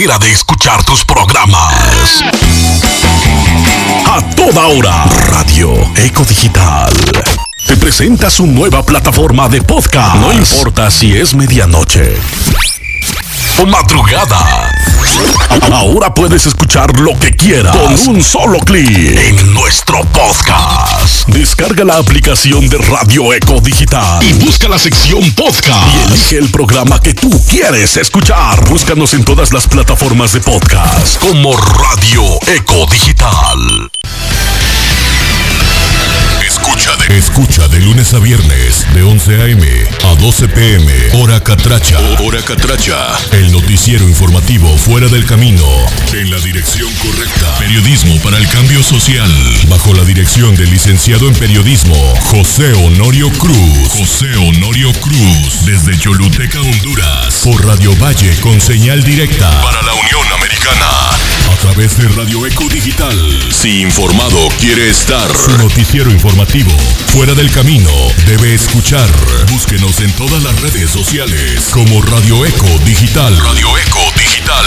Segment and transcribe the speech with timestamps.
[0.00, 2.24] de escuchar tus programas.
[4.06, 6.90] A toda hora, Radio Eco Digital.
[7.66, 10.16] Te presenta su nueva plataforma de podcast.
[10.16, 12.16] No importa si es medianoche
[13.60, 14.70] o madrugada.
[15.72, 21.28] Ahora puedes escuchar lo que quieras con un solo clic en nuestro podcast.
[21.28, 26.50] Descarga la aplicación de Radio Eco Digital y busca la sección podcast y elige el
[26.50, 28.66] programa que tú quieres escuchar.
[28.68, 33.90] Búscanos en todas las plataformas de podcast como Radio Eco Digital.
[37.20, 39.66] Escucha de, lunes a viernes de 11 a.m.
[40.04, 40.90] a 12 p.m.
[41.20, 41.98] Hora Catracha.
[42.18, 42.96] Hora Catracha.
[43.32, 45.62] El noticiero informativo fuera del camino.
[46.14, 47.58] En la dirección correcta.
[47.58, 49.30] Periodismo para el cambio social.
[49.68, 51.94] Bajo la dirección del licenciado en periodismo
[52.30, 53.88] José Honorio Cruz.
[53.98, 55.66] José Honorio Cruz.
[55.66, 57.42] Desde Choluteca, Honduras.
[57.44, 59.60] Por Radio Valle con señal directa.
[59.60, 60.86] Para la Unión Americana.
[61.52, 63.18] A través de Radio Eco Digital.
[63.50, 65.30] Si informado quiere estar.
[65.36, 66.70] Su noticiero informativo.
[67.12, 67.90] Fuera del camino.
[68.24, 69.08] Debe escuchar.
[69.50, 71.70] Búsquenos en todas las redes sociales.
[71.72, 73.36] Como Radio Eco Digital.
[73.36, 74.64] Radio Eco Digital.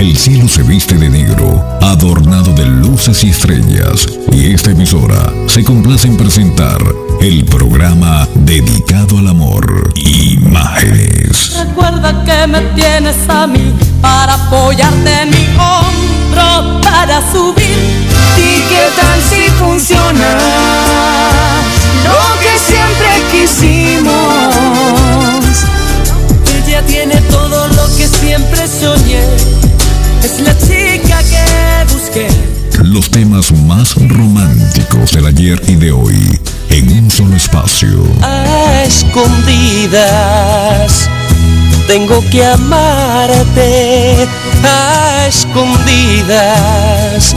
[0.00, 5.62] El cielo se viste de negro, adornado de luces y estrellas, y esta emisora se
[5.62, 6.78] complace en presentar
[7.20, 11.54] el programa dedicado al amor, Imágenes.
[11.66, 17.76] Recuerda que me tienes a mí para apoyarte en mi hombro para subir.
[18.38, 20.30] ¿Y qué tal si funciona
[22.04, 24.14] lo que siempre quisimos?
[26.66, 29.49] Ella tiene todo lo que siempre soñé.
[30.38, 31.44] La chica que
[31.92, 32.28] busqué.
[32.82, 38.02] Los temas más románticos del ayer y de hoy en un solo espacio.
[38.22, 41.10] A escondidas.
[41.86, 44.26] Tengo que amarte
[44.64, 47.34] a escondidas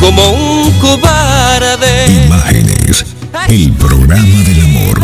[0.00, 2.06] como un cobarde.
[2.26, 3.04] Imágenes,
[3.48, 5.00] el programa del amor,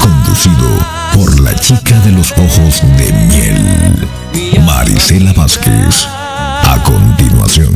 [0.00, 0.68] conducido
[1.14, 4.06] por la chica de los ojos de miel,
[4.64, 6.06] Marisela Vázquez.
[6.66, 7.74] A continuación.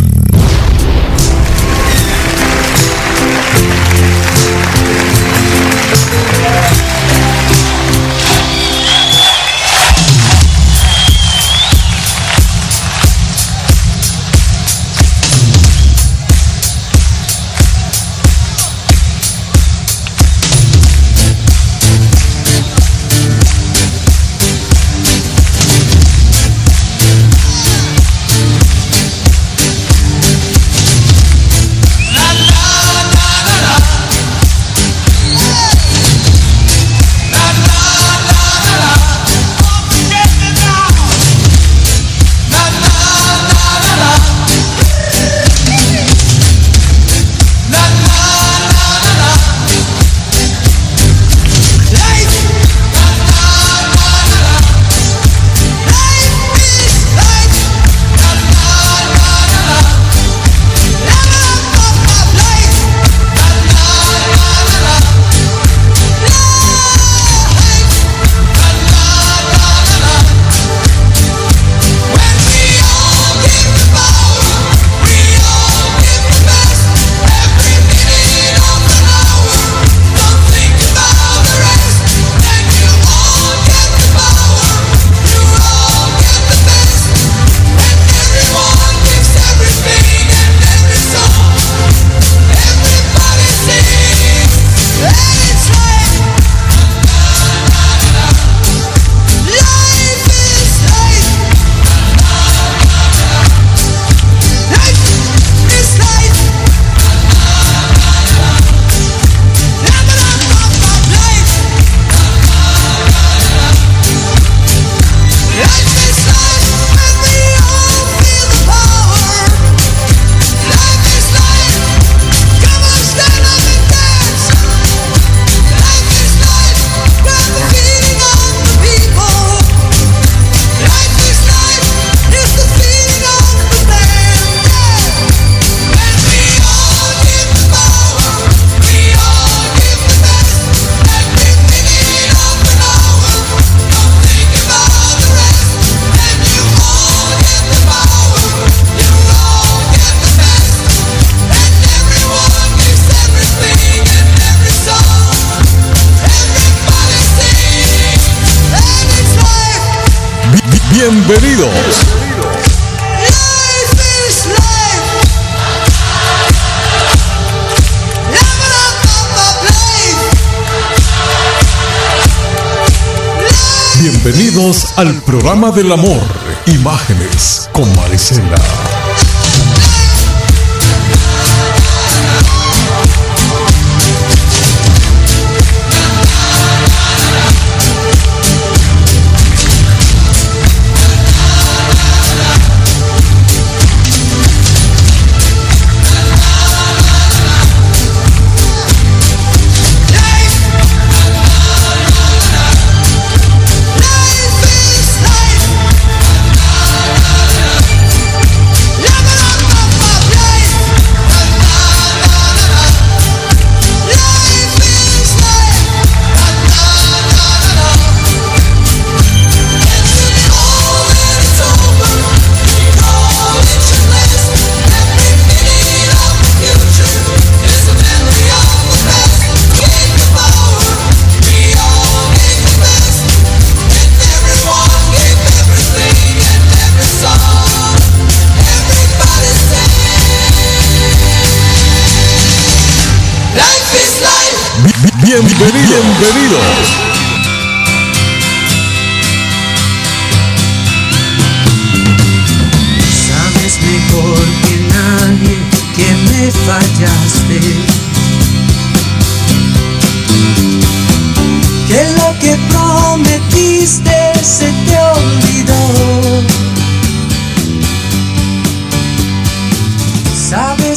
[175.82, 176.26] Del amor,
[176.66, 178.56] Imágenes con Marisela.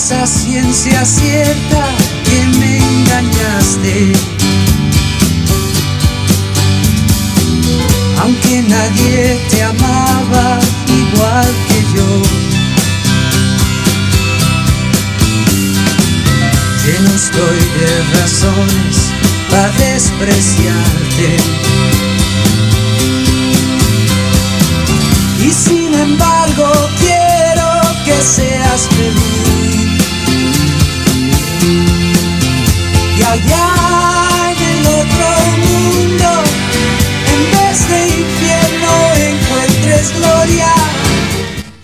[0.02, 1.86] Sabes a ciencia cierta
[2.26, 4.14] que me engañaste.
[8.20, 12.10] aunque nadie te amaba igual que yo.
[16.84, 18.96] Lleno estoy de razones
[19.52, 21.38] para despreciarte.
[25.46, 27.70] Y sin embargo quiero
[28.04, 29.31] que seas feliz.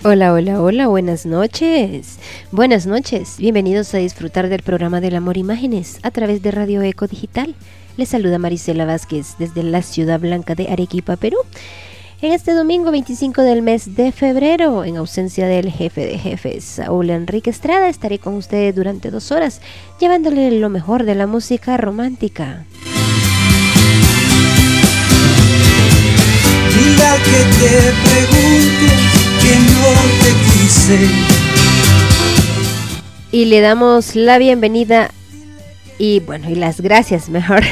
[0.04, 2.18] Hola, hola, hola, buenas noches.
[2.52, 7.06] Buenas noches, bienvenidos a disfrutar del programa del amor imágenes a través de Radio Eco
[7.06, 7.54] Digital.
[7.96, 11.38] Les saluda Marisela Vázquez desde la ciudad blanca de Arequipa, Perú.
[12.20, 17.10] En este domingo 25 del mes de febrero, en ausencia del jefe de jefes, Saúl
[17.10, 19.60] Enrique Estrada, estaré con ustedes durante dos horas,
[20.00, 22.64] llevándole lo mejor de la música romántica.
[27.24, 27.74] que te
[28.04, 28.88] pregunte
[29.42, 29.88] que no
[30.22, 30.98] te quise.
[33.32, 35.10] Y le damos la bienvenida
[35.98, 37.62] y bueno, y las gracias mejor.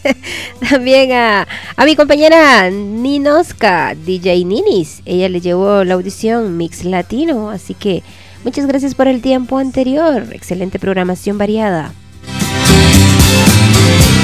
[0.70, 1.46] También a,
[1.76, 5.02] a, mi compañera Ninoska, DJ Ninis.
[5.04, 8.02] Ella le llevó la audición Mix Latino, así que
[8.44, 10.26] muchas gracias por el tiempo anterior.
[10.32, 11.92] Excelente programación variada.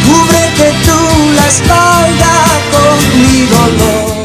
[0.06, 4.17] Cúbrete tú la espalda con mi dolor.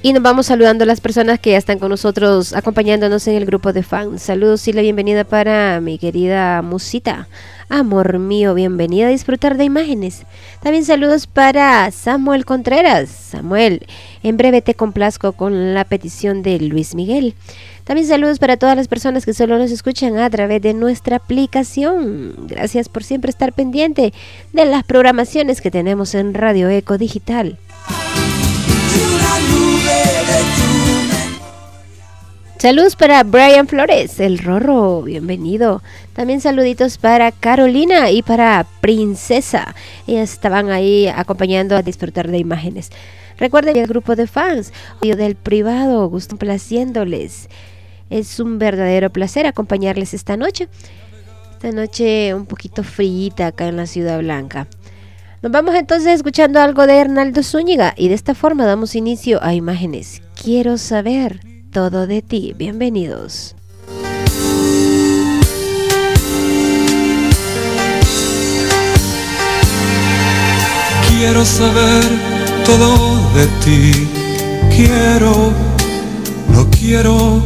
[0.00, 3.46] Y nos vamos saludando a las personas que ya están con nosotros acompañándonos en el
[3.46, 4.22] grupo de fans.
[4.22, 7.26] Saludos y la bienvenida para mi querida Musita.
[7.68, 10.22] Amor mío, bienvenida a disfrutar de imágenes.
[10.62, 13.10] También saludos para Samuel Contreras.
[13.10, 13.86] Samuel,
[14.22, 17.34] en breve te complazco con la petición de Luis Miguel.
[17.82, 22.46] También saludos para todas las personas que solo nos escuchan a través de nuestra aplicación.
[22.46, 24.14] Gracias por siempre estar pendiente
[24.52, 27.58] de las programaciones que tenemos en Radio Eco Digital.
[32.58, 35.80] Saludos para Brian Flores, el Rorro, bienvenido.
[36.12, 39.76] También saluditos para Carolina y para Princesa.
[40.08, 42.90] Ellas estaban ahí acompañando a disfrutar de imágenes.
[43.38, 47.48] Recuerden el grupo de fans, del privado, gusto placiéndoles.
[48.10, 50.68] Es un verdadero placer acompañarles esta noche.
[51.52, 54.66] Esta noche un poquito fríita acá en la Ciudad Blanca.
[55.42, 59.54] Nos vamos entonces escuchando algo de Hernaldo Zúñiga y de esta forma damos inicio a
[59.54, 60.22] imágenes.
[60.34, 62.54] Quiero saber todo de ti.
[62.56, 63.54] Bienvenidos.
[71.08, 72.04] Quiero saber
[72.64, 74.08] todo de ti.
[74.74, 75.52] Quiero,
[76.54, 77.42] lo quiero.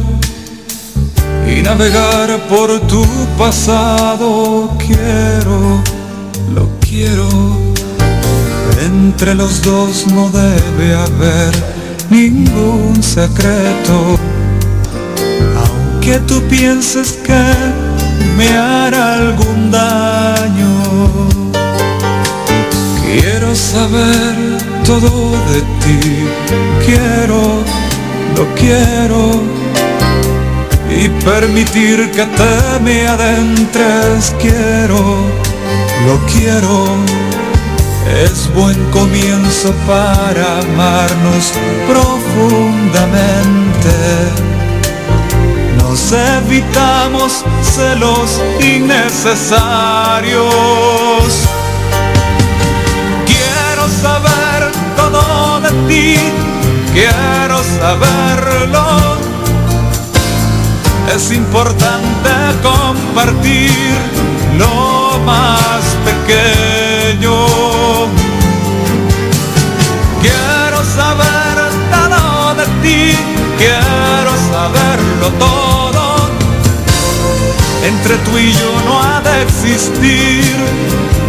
[1.47, 3.05] Y navegar por tu
[3.37, 4.69] pasado.
[4.77, 5.81] Quiero,
[6.53, 7.27] lo quiero.
[8.81, 14.17] Entre los dos no debe haber ningún secreto.
[15.63, 17.43] Aunque tú pienses que
[18.37, 20.69] me hará algún daño,
[23.03, 24.35] quiero saber
[24.85, 26.25] todo de ti.
[26.85, 27.63] Quiero,
[28.35, 29.41] lo quiero
[30.89, 34.35] y permitir que te me adentres.
[34.39, 34.99] Quiero,
[36.05, 37.42] lo quiero
[38.07, 41.53] es buen comienzo para amarnos
[41.87, 43.89] profundamente.
[45.77, 51.47] Nos evitamos celos innecesarios.
[53.25, 56.19] Quiero saber todo de ti,
[56.93, 58.83] quiero saberlo.
[61.15, 62.29] Es importante
[62.63, 63.95] compartir
[64.57, 66.82] lo más pequeño
[73.57, 76.03] quiero saberlo todo.
[77.85, 80.55] Entre tú y yo no ha de existir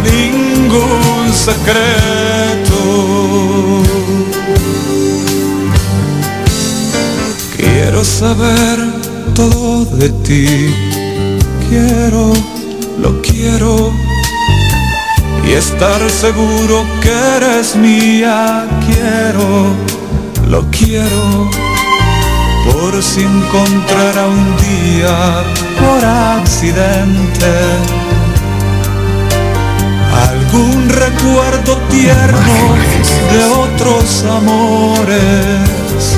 [0.03, 2.79] ningún secreto.
[7.57, 8.77] Quiero saber
[9.33, 10.73] todo de ti,
[11.69, 12.33] quiero,
[12.99, 14.04] lo quiero.
[15.47, 19.95] Y estar seguro que eres mía, quiero
[20.47, 21.49] lo quiero
[22.65, 25.43] por si encontrara un día
[25.79, 27.51] por accidente
[30.29, 32.75] algún recuerdo tierno
[33.31, 36.17] de otros amores.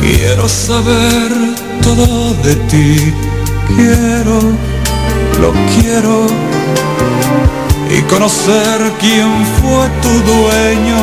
[0.00, 1.30] Quiero saber
[1.82, 3.14] todo de ti,
[3.68, 4.40] quiero,
[5.40, 6.26] lo quiero
[7.96, 9.30] y conocer quién
[9.60, 11.02] fue tu dueño,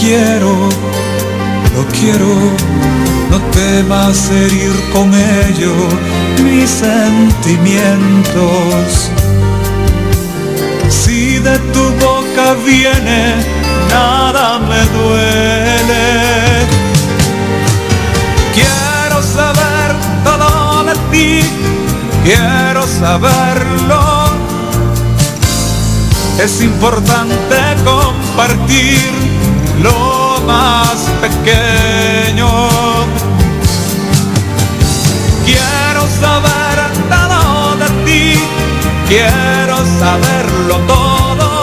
[0.00, 0.54] quiero
[1.74, 2.34] lo quiero,
[3.30, 5.74] no temas herir con ello
[6.44, 9.10] mis sentimientos.
[10.88, 13.34] Si de tu boca viene,
[13.90, 16.64] nada me duele.
[18.54, 21.40] Quiero saber todo de ti,
[22.22, 23.83] quiero saberlo.
[26.38, 28.98] Es importante compartir
[29.82, 32.68] lo más pequeño.
[35.44, 38.38] Quiero saber todo de ti,
[39.08, 41.62] quiero saberlo todo.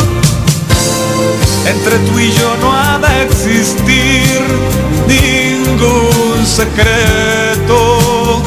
[1.67, 4.41] Entre tú y yo no ha de existir
[5.07, 8.41] ningún secreto.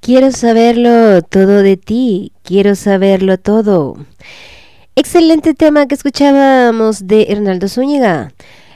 [0.00, 3.96] Quiero saberlo todo de ti, quiero saberlo todo.
[4.94, 8.32] Excelente tema que escuchábamos de Hernaldo Zúñiga.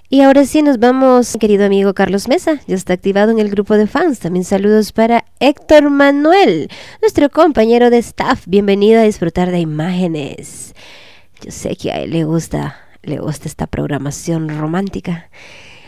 [0.09, 3.77] Y ahora sí nos vamos, querido amigo Carlos Mesa, ya está activado en el grupo
[3.77, 4.19] de fans.
[4.19, 6.69] También saludos para Héctor Manuel,
[7.00, 8.43] nuestro compañero de staff.
[8.49, 10.75] Bienvenido a disfrutar de imágenes.
[11.41, 15.31] Yo sé que a él le gusta, le gusta esta programación romántica.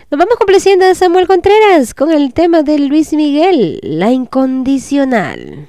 [0.09, 5.69] Nos vamos complaciendo a Samuel Contreras con el tema de Luis Miguel, La Incondicional.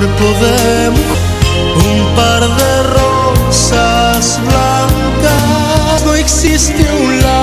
[0.00, 6.04] Cuerpo de un par de rosas blancas.
[6.06, 7.39] No existe un lazo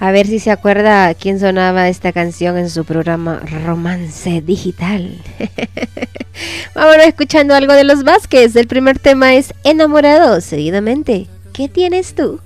[0.00, 5.22] A ver si se acuerda quién sonaba esta canción en su programa Romance Digital.
[6.74, 8.56] Vámonos escuchando algo de los Vázquez.
[8.56, 11.28] El primer tema es Enamorado, seguidamente.
[11.52, 12.40] ¿Qué tienes tú?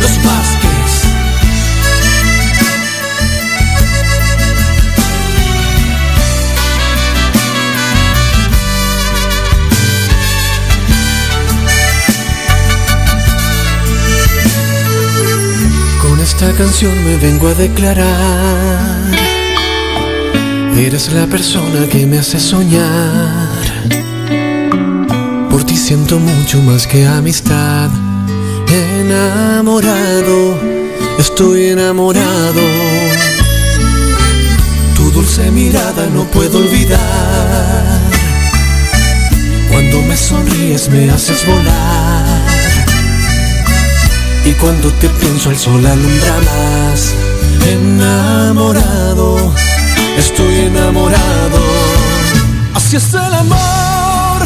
[0.00, 0.59] Los Vázquez.
[16.42, 19.10] Esta canción me vengo a declarar.
[20.74, 23.60] Eres la persona que me hace soñar.
[25.50, 27.90] Por ti siento mucho más que amistad.
[29.00, 30.58] Enamorado,
[31.18, 32.62] estoy enamorado.
[34.96, 38.00] Tu dulce mirada no puedo olvidar.
[39.70, 42.29] Cuando me sonríes me haces volar.
[44.60, 47.14] Cuando te pienso el sol alumbra más.
[47.66, 49.54] Enamorado,
[50.18, 51.60] estoy enamorado.
[52.74, 54.40] Así es el amor.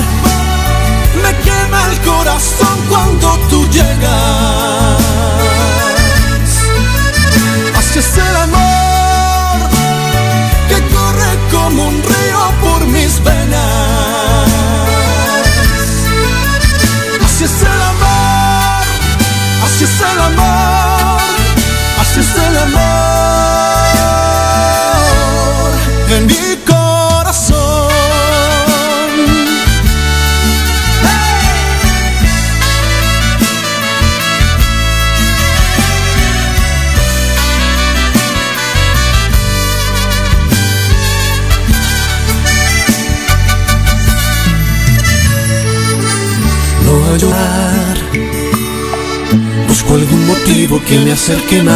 [1.20, 5.00] Me quema el corazón cuando tú llegas.
[7.77, 9.68] Así es el amor
[10.68, 14.48] que corre como un río por mis venas.
[17.24, 17.73] Así es el
[22.16, 22.81] es el amor
[26.16, 27.88] en mi corazón.
[46.85, 47.73] No llorar,
[49.94, 51.74] algún motivo que me acerque más.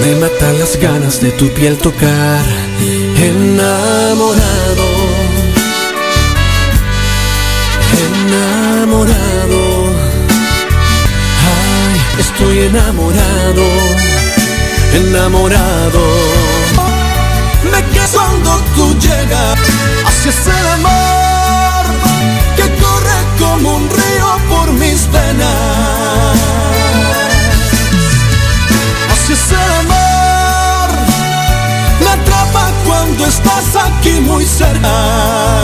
[0.00, 2.44] Me matan las ganas de tu piel tocar,
[3.30, 4.88] enamorado,
[8.06, 9.60] enamorado.
[11.52, 13.64] Ay, estoy enamorado,
[14.94, 16.02] enamorado.
[17.70, 19.58] Me quedo cuando tú llegas,
[20.06, 21.84] así es el amor
[22.56, 24.21] que corre como un río
[29.12, 30.90] Así es el amor,
[32.00, 35.62] me atrapa cuando estás aquí muy cerca.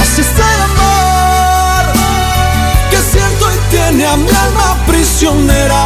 [0.00, 1.84] Así es el amor
[2.90, 5.84] que siento y tiene a mi alma prisionera.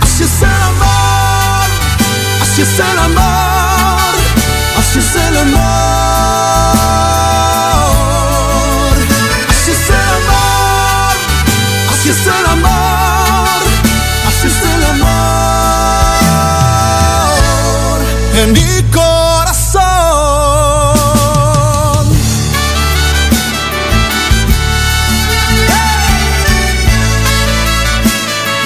[0.00, 1.68] Así es el amor,
[2.42, 4.14] así es el amor,
[4.78, 5.75] así es el amor.
[18.42, 19.82] En mi corazón.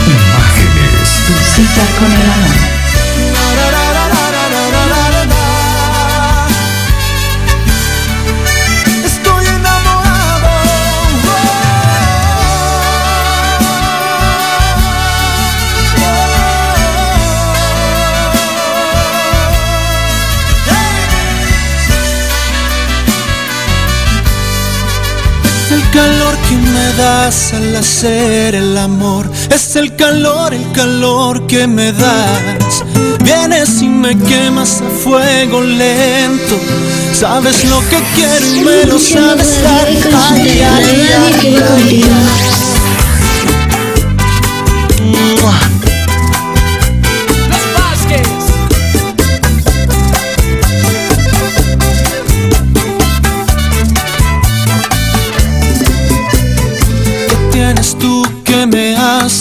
[0.06, 1.08] Imágenes.
[1.26, 2.49] Tu cita con el amor.
[27.00, 29.30] Das al hacer el amor.
[29.50, 32.84] Es el calor, el calor que me das.
[33.24, 36.56] Vienes y me quemas a fuego lento.
[37.12, 39.88] Sabes lo que quiero y me lo sabes dar.
[40.30, 41.08] Ay, ay,
[41.42, 42.69] ay,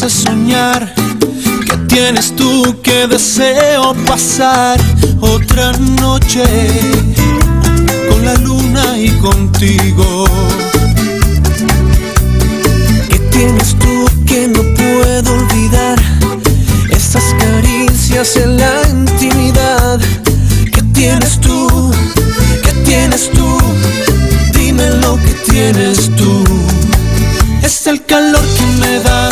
[0.02, 0.94] hace soñar?
[1.66, 4.80] ¿Qué tienes tú que deseo pasar
[5.20, 6.44] otra noche
[8.10, 10.26] con la luna y contigo?
[13.10, 16.00] ¿Qué tienes tú que no puedo olvidar?
[16.92, 20.00] Esas caricias en la intimidad.
[20.74, 21.92] ¿Qué tienes tú?
[22.64, 23.58] ¿Qué tienes tú?
[24.54, 26.44] Dime lo que tienes tú.
[27.64, 29.29] Es el calor que me das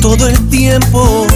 [0.00, 1.26] todo el tiempo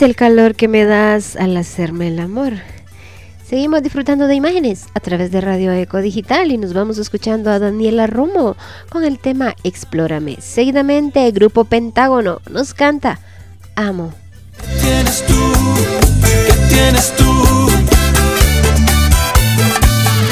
[0.00, 2.54] El calor que me das al hacerme el amor.
[3.46, 7.58] Seguimos disfrutando de imágenes a través de Radio Eco Digital y nos vamos escuchando a
[7.58, 8.56] Daniela Romo
[8.88, 10.38] con el tema Explórame.
[10.40, 13.20] Seguidamente, Grupo Pentágono nos canta
[13.74, 14.14] Amo.
[14.56, 15.52] ¿Qué tienes tú?
[16.46, 17.68] ¿Qué tienes tú?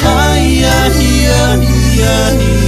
[0.03, 2.58] Ay, ay, ay,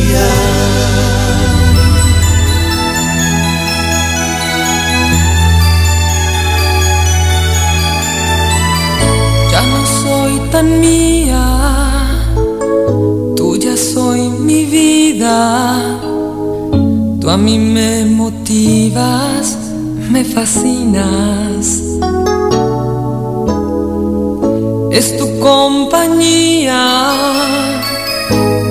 [10.52, 11.44] tan mía,
[13.38, 15.38] tuya soy mi vida.
[17.20, 19.58] Tú a mí me motivas,
[20.12, 21.82] me fascinas.
[24.92, 26.84] Es tu compañía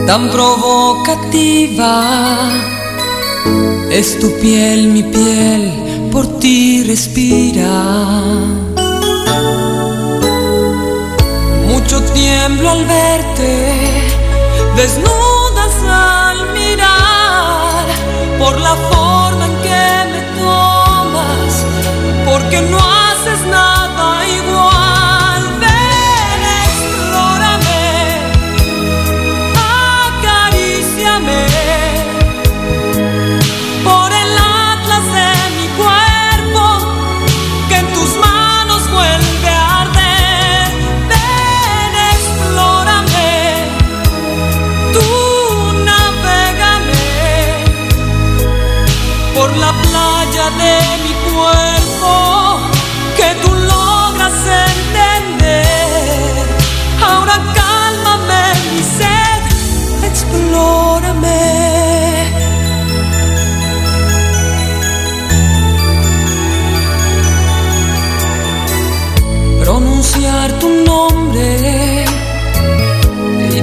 [0.07, 1.95] tan provocativa.
[3.91, 5.73] Es tu piel, mi piel,
[6.13, 8.70] por ti respira.
[12.15, 14.09] Tiemblo al verte,
[14.77, 17.87] desnudas al mirar,
[18.39, 21.65] por la forma en que me tomas,
[22.25, 23.00] porque no haces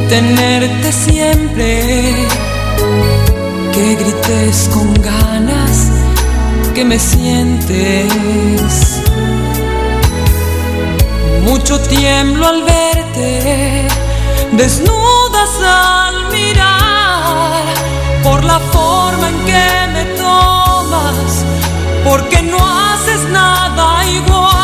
[0.10, 2.28] tenerte siempre
[3.74, 5.91] que grites con ganas
[6.74, 9.02] que me sientes.
[11.43, 13.88] Mucho tiemblo al verte,
[14.54, 17.63] desnudas al mirar,
[18.24, 21.46] por la forma en que me tomas,
[22.04, 24.57] porque no haces nada igual.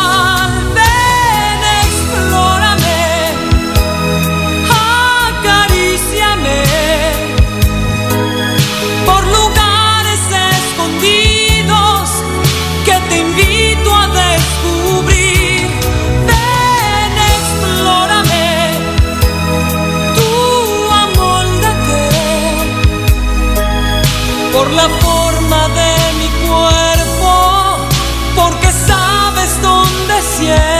[24.64, 27.86] Por la forma de mi cuerpo,
[28.34, 30.73] porque sabes dónde siento.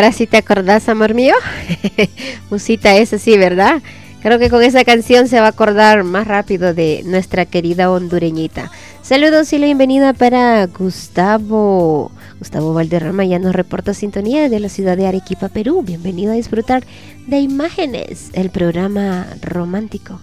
[0.00, 1.34] Ahora sí te acordás, amor mío.
[2.50, 3.82] Musita esa sí, ¿verdad?
[4.22, 8.70] Creo que con esa canción se va a acordar más rápido de nuestra querida hondureñita.
[9.02, 12.12] Saludos y la bienvenida para Gustavo.
[12.38, 15.82] Gustavo Valderrama ya nos reporta sintonía de la ciudad de Arequipa, Perú.
[15.82, 16.82] Bienvenido a disfrutar
[17.26, 20.18] de Imágenes, el programa romántico.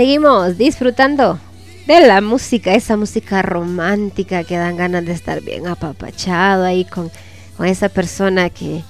[0.00, 1.38] Seguimos disfrutando
[1.86, 7.10] de la música, esa música romántica que dan ganas de estar bien apapachado ahí con,
[7.58, 8.82] con esa persona que,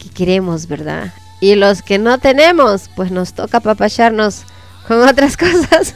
[0.00, 1.14] que queremos, ¿verdad?
[1.40, 4.42] Y los que no tenemos, pues nos toca apapacharnos
[4.88, 5.94] con otras cosas.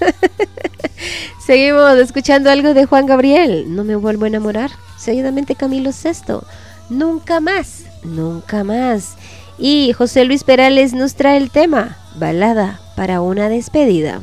[1.45, 3.75] Seguimos escuchando algo de Juan Gabriel.
[3.75, 4.71] No me vuelvo a enamorar.
[4.97, 6.47] Seguidamente Camilo Sesto.
[6.89, 9.17] Nunca más, nunca más.
[9.59, 14.21] Y José Luis Perales nos trae el tema, balada para una despedida.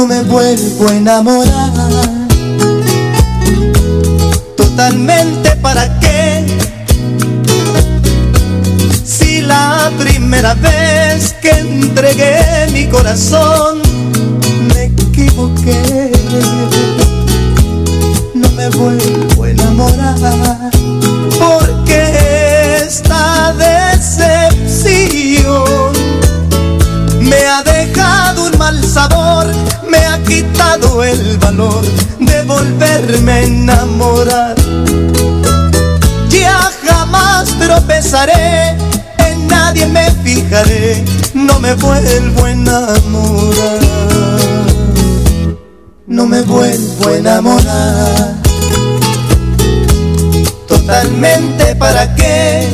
[0.00, 1.72] No me vuelvo a enamorar.
[4.56, 6.46] Totalmente para qué.
[9.04, 13.82] Si la primera vez que entregué mi corazón
[14.74, 16.10] Me equivoqué.
[18.32, 20.70] No me vuelvo a enamorar
[21.38, 24.70] Porque esta decepción
[27.20, 29.46] me ha dejado un mal sabor,
[30.30, 31.82] quitado el valor
[32.20, 34.54] de volverme a enamorar.
[36.28, 38.76] Ya jamás tropezaré,
[39.18, 43.80] en nadie me fijaré, no me vuelvo a enamorar.
[46.06, 48.34] No me vuelvo a enamorar.
[50.68, 52.68] Totalmente para qué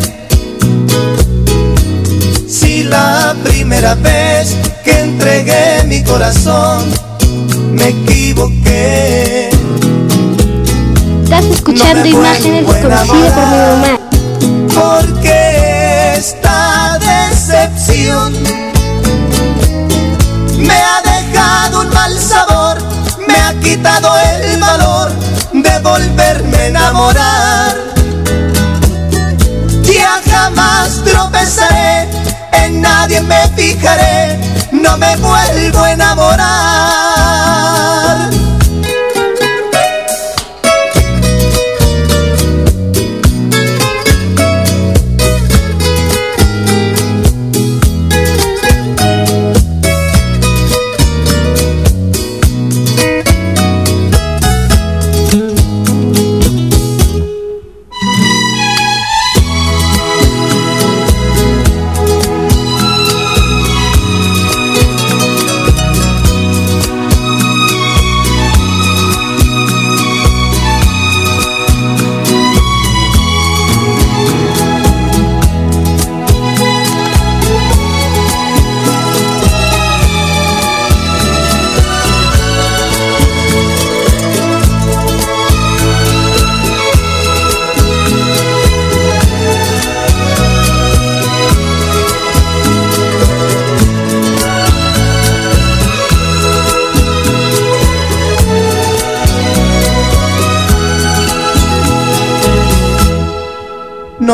[2.48, 6.84] si la primera vez que entregué mi corazón
[7.72, 9.50] me equivoqué.
[11.24, 13.98] Estás escuchando No imágenes vuelvo a conocidas por mi mamá.
[14.74, 18.32] Porque esta decepción
[20.58, 22.78] me ha dejado un mal sabor,
[23.26, 25.10] me ha quitado el valor
[25.52, 27.76] de volverme a enamorar.
[29.82, 32.08] Ya jamás tropezaré,
[32.52, 34.38] en nadie me fijaré,
[34.86, 37.75] no me vuelvo a enamorar.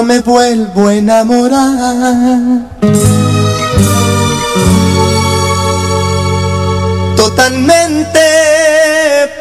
[0.04, 2.60] Me vuelvo a enamorar.
[7.16, 8.20] Totalmente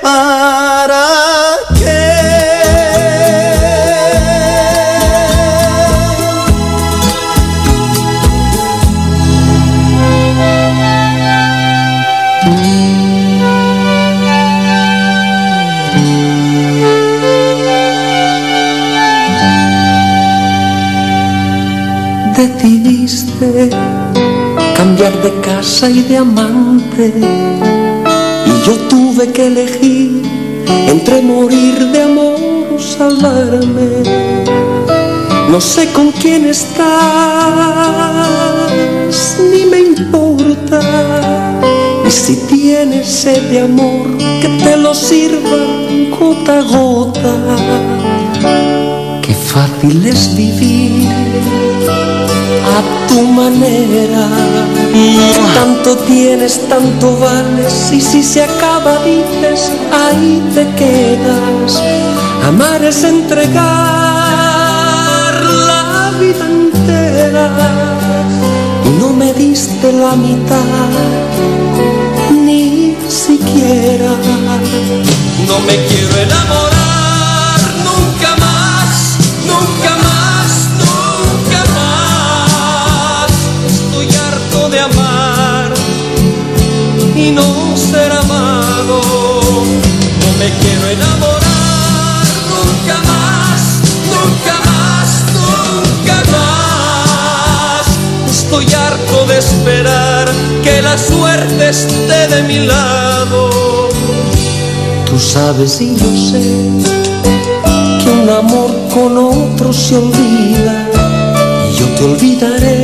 [0.02, 1.51] para
[25.10, 27.12] de casa y de amante
[28.46, 30.22] y yo tuve que elegir
[30.88, 34.04] entre morir de amor o salvarme.
[35.50, 36.86] No sé con quién estás,
[39.52, 40.80] ni me importa.
[42.08, 45.58] Y si tienes sed de amor, que te lo sirva
[46.20, 47.36] gota a gota.
[49.24, 51.10] Qué fácil es vivir
[52.60, 54.28] a tu manera.
[55.54, 61.82] Tanto tienes, tanto vales, y si se acaba dices, ahí te quedas.
[62.48, 63.54] Amar es entregar
[65.44, 67.50] la vida entera.
[69.00, 70.90] No me diste la mitad,
[72.32, 74.12] ni siquiera.
[75.48, 76.81] No me quiero enamorar
[87.22, 89.00] y no ser amado.
[90.22, 93.62] No me quiero enamorar nunca más,
[94.16, 97.86] nunca más, nunca más.
[98.30, 100.28] Estoy harto de esperar
[100.64, 103.50] que la suerte esté de mi lado.
[105.06, 106.42] Tú sabes y yo sé
[108.02, 110.88] que un amor con otro se olvida
[111.70, 112.81] y yo te olvidaré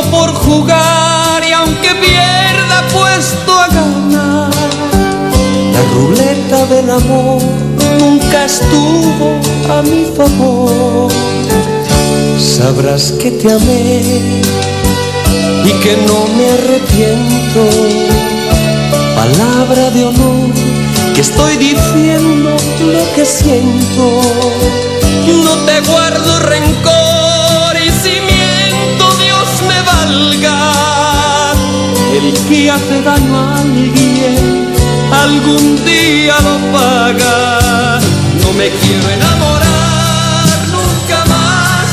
[0.00, 4.50] por jugar y aunque pierda puesto a ganar.
[5.72, 7.42] La ruleta del amor
[8.00, 9.38] nunca estuvo
[9.70, 11.10] a mi favor.
[12.38, 14.02] Sabrás que te amé
[15.64, 17.62] y que no me arrepiento.
[19.14, 20.50] Palabra de honor
[21.14, 24.22] que estoy diciendo lo que siento.
[25.44, 26.11] No te guardo
[32.14, 34.72] El que hace daño a alguien
[35.12, 38.00] Algún día lo paga.
[38.42, 41.88] No me quiero enamorar nunca más,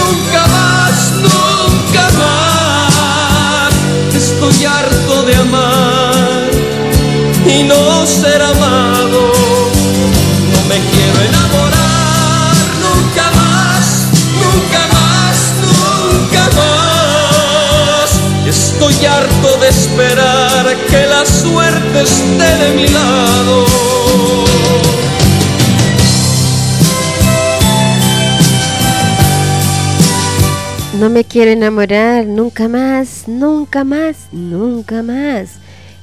[0.00, 3.72] nunca más, nunca más.
[4.14, 6.50] Estoy harto de amar
[7.46, 8.91] y no ser amado.
[22.02, 23.66] Esté de mi lado.
[30.98, 35.50] No me quiero enamorar nunca más, nunca más, nunca más.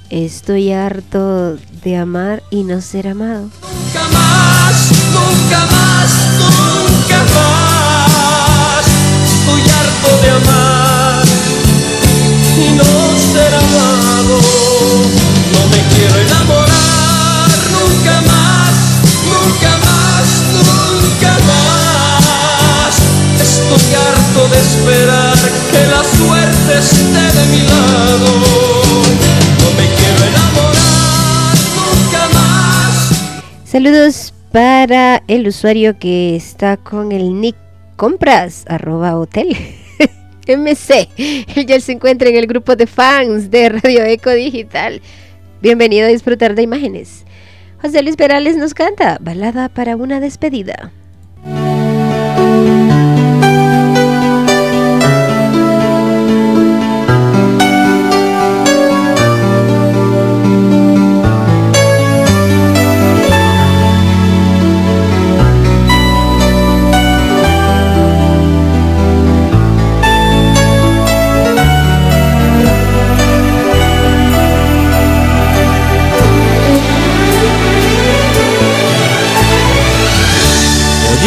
[0.10, 3.50] Estoy harto de amar y no ser amado.
[3.62, 6.10] Nunca más, nunca más,
[6.42, 8.86] nunca más.
[9.32, 11.26] Estoy harto de amar
[12.58, 12.84] y no
[13.34, 13.99] ser amado.
[15.54, 18.74] No me quiero enamorar nunca más,
[19.26, 22.94] nunca más, nunca más.
[23.42, 25.38] Estoy harto de esperar
[25.72, 28.30] que la suerte esté de mi lado.
[29.60, 32.92] No me quiero enamorar nunca más.
[33.66, 37.56] Saludos para el usuario que está con el nick
[37.96, 39.58] compras arroba hotel.
[40.48, 41.10] MC.
[41.56, 45.02] Él ya se encuentra en el grupo de fans de Radio Eco Digital.
[45.62, 47.26] Bienvenido a disfrutar de imágenes.
[47.82, 50.94] José Luis Perales nos canta Balada para una despedida.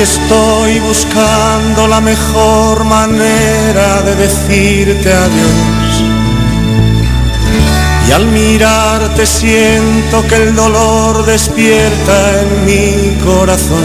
[0.02, 6.02] Estoy buscando la mejor manera de decirte adiós.
[8.08, 13.84] Y al mirarte siento que el dolor despierta en mi corazón.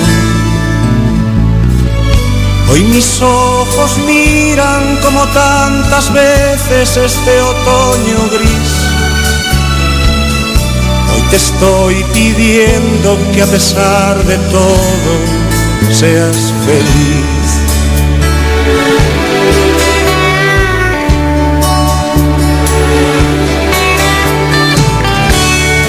[2.72, 8.72] Hoy mis ojos miran como tantas veces este otoño gris.
[11.13, 15.46] Hoy te estoy pidiendo que a pesar de todo
[15.91, 17.47] seas feliz.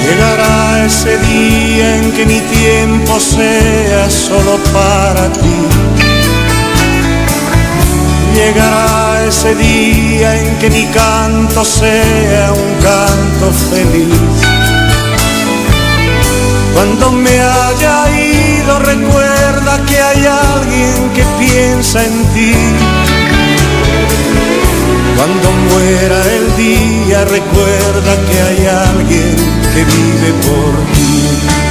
[0.04, 5.58] Llegará ese día en que mi tiempo sea solo para ti.
[8.34, 14.58] Llegará ese día en que mi canto sea un canto feliz.
[16.74, 18.78] Cuando me haya ido
[19.68, 22.52] recuerda que hay alguien que piensa en ti.
[25.16, 29.36] Cuando muera el día recuerda que hay alguien
[29.74, 31.67] que vive por ti.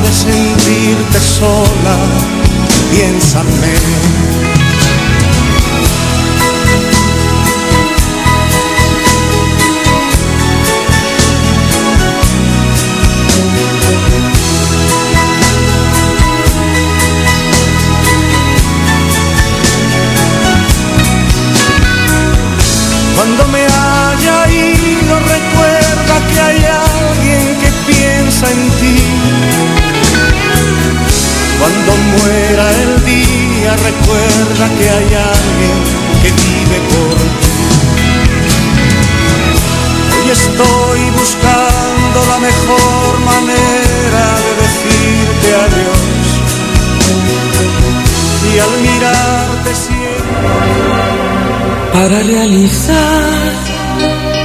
[0.00, 1.96] de sentirte sola,
[2.90, 4.41] piénsame.
[52.22, 53.52] Realizar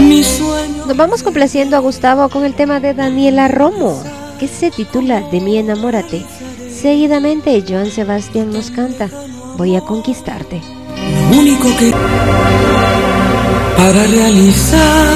[0.01, 0.85] mi sueño.
[0.87, 4.01] Nos vamos complaciendo a Gustavo con el tema de Daniela Romo,
[4.39, 6.25] que se titula De mi enamórate.
[6.71, 9.09] Seguidamente, Joan Sebastián nos canta
[9.57, 10.61] Voy a conquistarte.
[11.31, 11.91] Lo único que
[13.75, 15.15] para realizar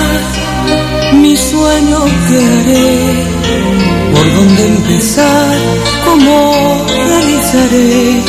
[1.14, 3.24] mi sueño que haré,
[4.14, 5.58] por dónde empezar,
[6.06, 8.22] cómo realizaré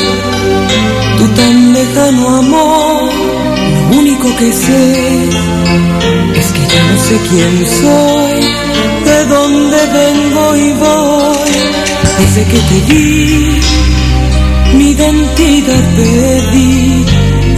[1.18, 3.51] tu tan lejano amor
[3.98, 5.28] único que sé
[6.36, 8.40] es que ya no sé quién soy,
[9.04, 11.52] de dónde vengo y voy.
[12.18, 13.60] Desde que te vi,
[14.76, 17.04] mi identidad perdí.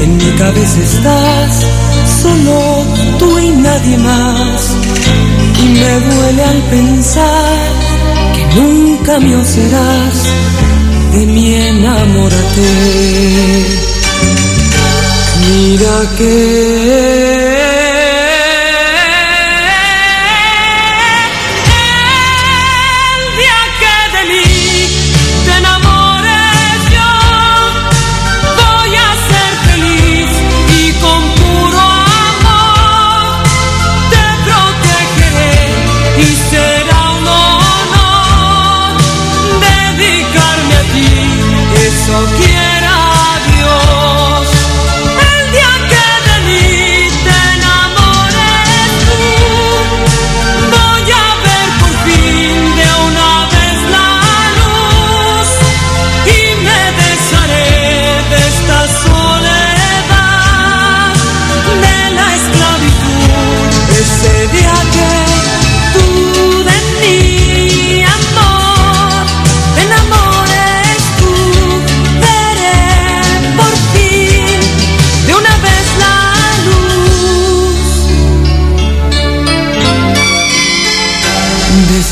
[0.03, 1.66] En mi cabeza estás,
[2.22, 2.85] solo
[3.18, 4.76] tú y nadie más.
[5.62, 7.59] Y me duele al pensar
[8.35, 10.16] que nunca mío serás.
[11.12, 12.64] De mi enamórate.
[15.47, 17.54] Mira que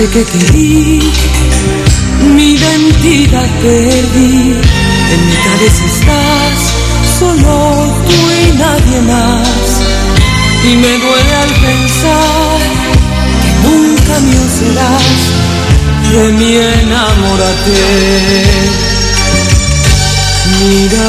[0.03, 1.01] Que te vi,
[2.35, 4.59] mi identidad perdí.
[5.13, 6.59] En mi cabeza estás,
[7.21, 7.55] solo
[8.09, 9.65] tú y nadie más.
[10.65, 12.59] Y me duele al pensar
[13.43, 15.21] que nunca mío serás.
[16.11, 17.83] De mi enamórate.
[20.59, 21.09] Mira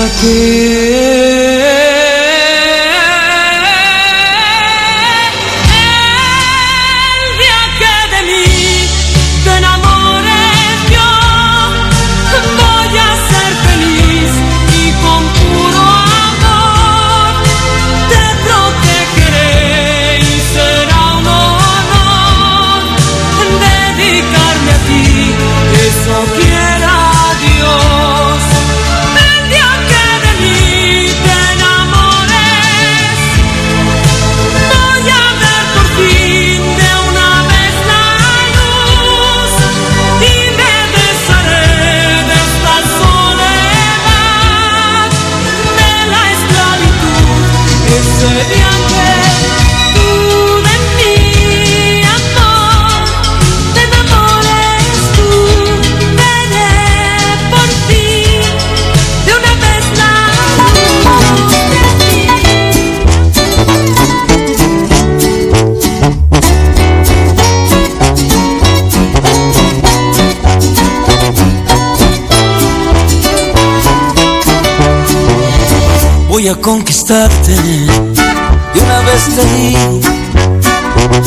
[76.64, 80.00] conquistarte, de una vez te digo,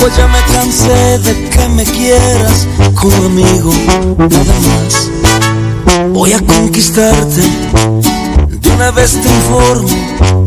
[0.00, 3.70] pues ya me cansé de que me quieras como amigo,
[4.16, 5.10] nada más.
[6.14, 7.42] Voy a conquistarte,
[8.48, 10.46] de una vez te informo,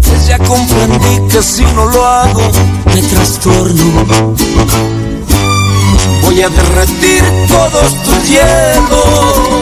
[0.00, 2.42] pues ya comprendí que si no lo hago,
[2.94, 3.84] me trastorno.
[6.22, 9.59] Voy a derretir todos tus hielos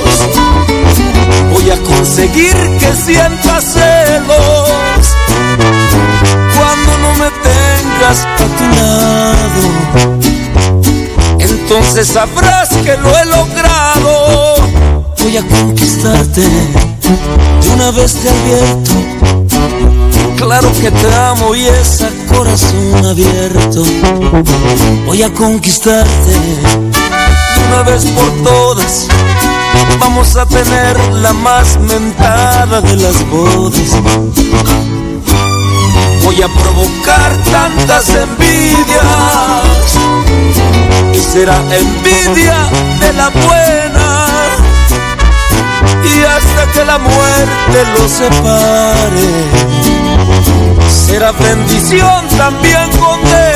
[1.52, 5.14] Voy a conseguir que sientas celos
[6.56, 9.62] cuando no me tengas a tu lado.
[11.38, 14.56] Entonces sabrás que lo he logrado.
[15.22, 18.92] Voy a conquistarte, de una vez te advierto.
[20.36, 23.82] Claro que te amo y es a corazón abierto.
[25.04, 29.08] Voy a conquistarte de una vez por todas.
[30.00, 33.96] Vamos a tener la más mentada de las bodas.
[36.24, 39.04] Voy a provocar tantas envidias
[41.14, 42.56] y será envidia
[43.00, 44.28] de la buena
[46.04, 49.28] y hasta que la muerte los separe
[50.88, 53.47] será bendición también condena voy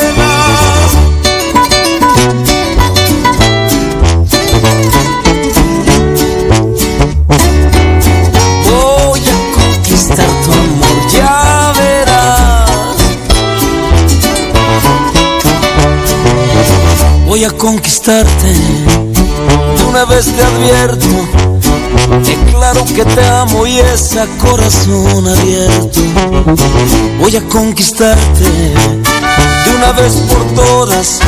[17.43, 18.53] voy a conquistarte
[19.77, 21.09] de una vez te advierto
[22.25, 26.01] que claro que te amo y es a corazón abierto.
[27.19, 31.19] Voy a conquistarte de una vez por todas.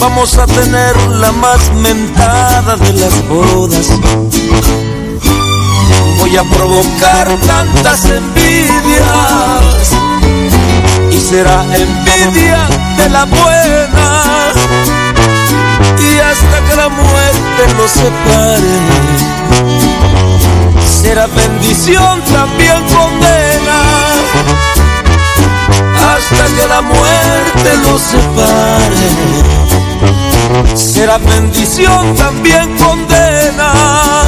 [0.00, 3.88] Vamos a tener la más mentada de las bodas.
[6.20, 9.92] Voy a provocar tantas envidias
[11.12, 12.66] y será envidia
[12.96, 14.97] de la buena
[16.38, 18.78] hasta que la muerte los separe.
[20.86, 23.80] Será bendición también condena,
[26.12, 29.08] hasta que la muerte los separe.
[30.76, 34.27] Será bendición también condena.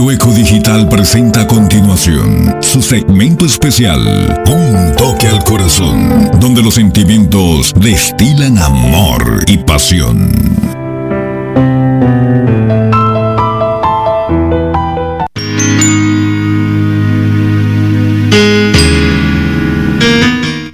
[0.00, 4.00] Radio Eco Digital presenta a continuación su segmento especial,
[4.46, 10.32] Un toque al corazón, donde los sentimientos destilan amor y pasión.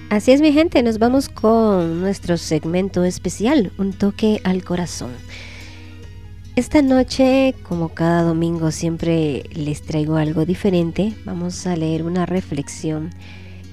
[0.08, 5.10] Así es mi gente, nos vamos con nuestro segmento especial, Un toque al corazón.
[6.56, 11.12] Esta noche, como cada domingo, siempre les traigo algo diferente.
[11.26, 13.10] Vamos a leer una reflexión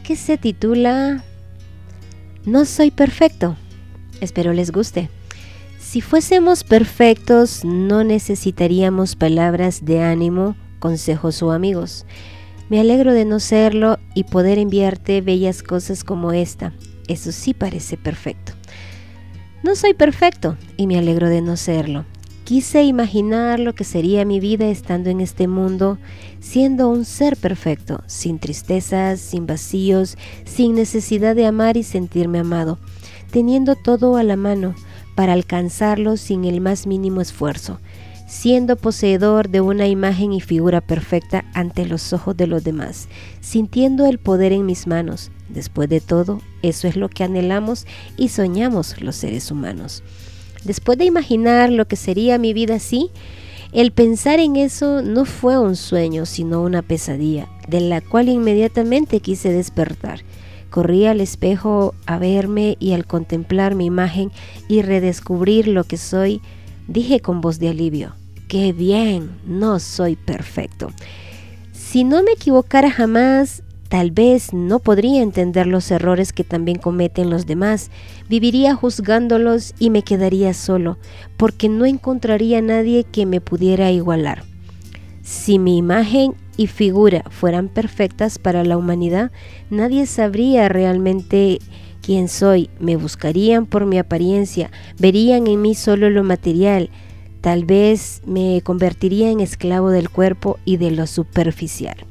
[0.04, 1.24] que se titula
[2.44, 3.56] No soy perfecto.
[4.20, 5.10] Espero les guste.
[5.80, 12.06] Si fuésemos perfectos, no necesitaríamos palabras de ánimo, consejos o amigos.
[12.68, 16.74] Me alegro de no serlo y poder enviarte bellas cosas como esta.
[17.08, 18.52] Eso sí parece perfecto.
[19.64, 22.04] No soy perfecto y me alegro de no serlo.
[22.44, 25.98] Quise imaginar lo que sería mi vida estando en este mundo,
[26.42, 32.80] siendo un ser perfecto, sin tristezas, sin vacíos, sin necesidad de amar y sentirme amado,
[33.32, 34.76] teniendo todo a la mano
[35.16, 37.80] para alcanzarlo sin el más mínimo esfuerzo,
[38.28, 43.08] siendo poseedor de una imagen y figura perfecta ante los ojos de los demás,
[43.40, 45.32] sintiendo el poder en mis manos.
[45.48, 47.88] Después de todo, eso es lo que anhelamos
[48.18, 50.04] y soñamos los seres humanos.
[50.64, 53.12] Después de imaginar lo que sería mi vida así,
[53.74, 59.20] el pensar en eso no fue un sueño, sino una pesadilla, de la cual inmediatamente
[59.20, 60.22] quise despertar.
[60.70, 64.32] Corrí al espejo a verme y al contemplar mi imagen
[64.68, 66.42] y redescubrir lo que soy,
[66.88, 68.14] dije con voz de alivio,
[68.48, 70.92] qué bien, no soy perfecto.
[71.72, 73.64] Si no me equivocara jamás,
[73.94, 77.92] Tal vez no podría entender los errores que también cometen los demás,
[78.28, 80.98] viviría juzgándolos y me quedaría solo,
[81.38, 84.46] porque no encontraría nadie que me pudiera igualar.
[85.22, 89.32] Si mi imagen y figura fueran perfectas para la humanidad,
[89.70, 91.60] nadie sabría realmente
[92.02, 96.90] quién soy, me buscarían por mi apariencia, verían en mí solo lo material,
[97.42, 102.08] tal vez me convertiría en esclavo del cuerpo y de lo superficial.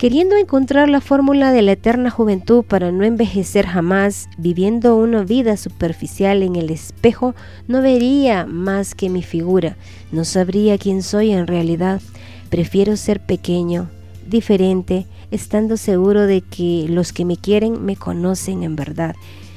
[0.00, 5.58] Queriendo encontrar la fórmula de la eterna juventud para no envejecer jamás, viviendo una vida
[5.58, 7.34] superficial en el espejo,
[7.68, 9.76] no vería más que mi figura,
[10.10, 12.00] no sabría quién soy en realidad.
[12.48, 13.90] Prefiero ser pequeño,
[14.26, 19.14] diferente, estando seguro de que los que me quieren me conocen en verdad.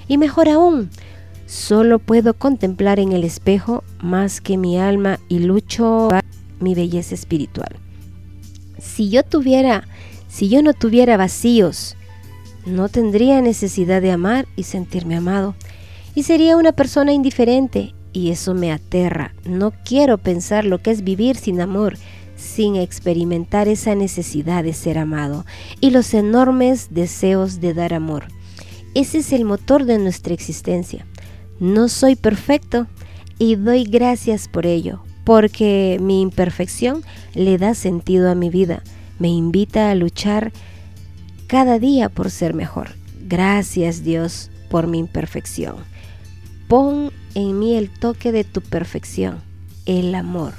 [0.09, 0.89] Y mejor aún,
[1.45, 6.09] solo puedo contemplar en el espejo más que mi alma y lucho
[6.59, 7.77] mi belleza espiritual.
[8.77, 9.85] Si yo tuviera
[10.33, 11.95] si yo no tuviera vacíos,
[12.65, 15.53] no tendría necesidad de amar y sentirme amado.
[16.15, 19.35] Y sería una persona indiferente y eso me aterra.
[19.45, 21.97] No quiero pensar lo que es vivir sin amor,
[22.35, 25.45] sin experimentar esa necesidad de ser amado
[25.79, 28.25] y los enormes deseos de dar amor.
[28.95, 31.05] Ese es el motor de nuestra existencia.
[31.59, 32.87] No soy perfecto
[33.37, 37.03] y doy gracias por ello, porque mi imperfección
[37.35, 38.81] le da sentido a mi vida,
[39.19, 40.51] me invita a luchar
[41.47, 42.89] cada día por ser mejor.
[43.27, 45.77] Gracias Dios por mi imperfección.
[46.67, 49.41] Pon en mí el toque de tu perfección,
[49.85, 50.53] el amor.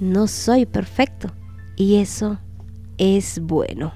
[0.00, 1.32] No soy perfecto
[1.76, 2.38] y eso
[2.98, 3.92] es bueno.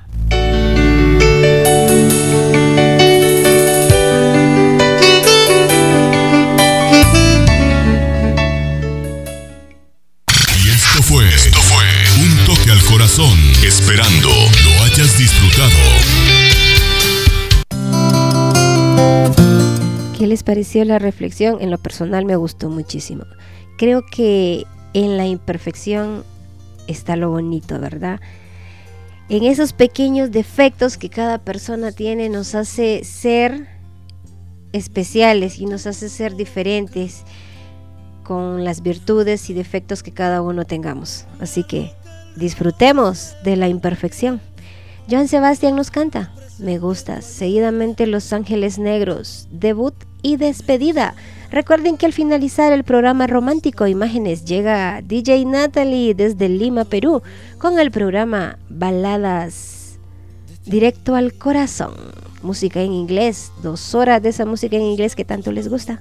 [12.93, 15.71] Corazón, esperando lo hayas disfrutado.
[20.19, 21.57] ¿Qué les pareció la reflexión?
[21.63, 23.25] En lo personal me gustó muchísimo.
[23.79, 26.23] Creo que en la imperfección
[26.87, 28.21] está lo bonito, ¿verdad?
[29.31, 33.69] En esos pequeños defectos que cada persona tiene nos hace ser
[34.75, 37.23] especiales y nos hace ser diferentes
[38.23, 41.25] con las virtudes y defectos que cada uno tengamos.
[41.41, 42.02] Así que
[42.37, 44.41] disfrutemos de la imperfección.
[45.11, 51.15] Joan Sebastián nos canta, me gusta, seguidamente Los Ángeles Negros, debut y despedida.
[51.51, 57.23] Recuerden que al finalizar el programa romántico Imágenes llega DJ Natalie desde Lima, Perú,
[57.59, 59.99] con el programa Baladas
[60.65, 61.95] Directo al Corazón.
[62.43, 66.01] Música en inglés, dos horas de esa música en inglés que tanto les gusta.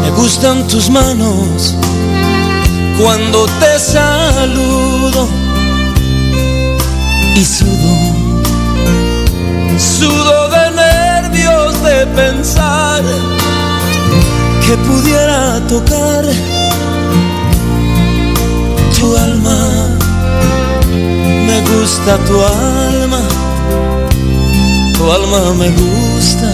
[0.00, 1.74] Me gustan tus manos
[3.00, 5.28] cuando te saludo
[7.36, 7.94] y sudo,
[9.78, 13.02] sudo de nervios de pensar
[14.66, 16.24] que pudiera tocar
[18.98, 19.58] tu alma.
[21.46, 23.20] Me gusta tu alma
[25.02, 26.48] tu alma me gusta,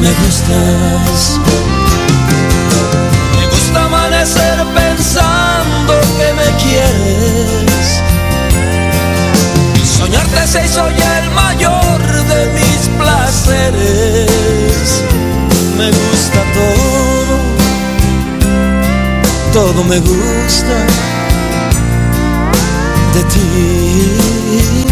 [0.00, 1.40] me gustas.
[3.36, 8.02] Me gusta amanecer pensando que me quieres.
[9.84, 12.00] Soñarte se hizo ya el mayor
[12.32, 14.86] de mis placeres.
[15.76, 17.34] Me gusta todo,
[19.52, 20.76] todo me gusta
[23.14, 24.87] de ti.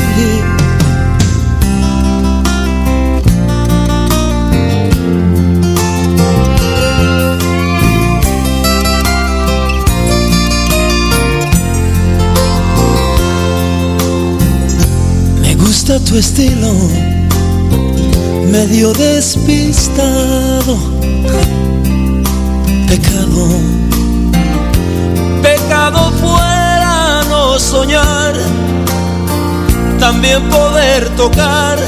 [15.87, 16.73] Gusta tu estilo,
[18.51, 20.77] medio despistado.
[22.89, 23.47] Pecado,
[25.43, 28.35] pecado fuera no soñar,
[30.01, 31.79] también poder tocar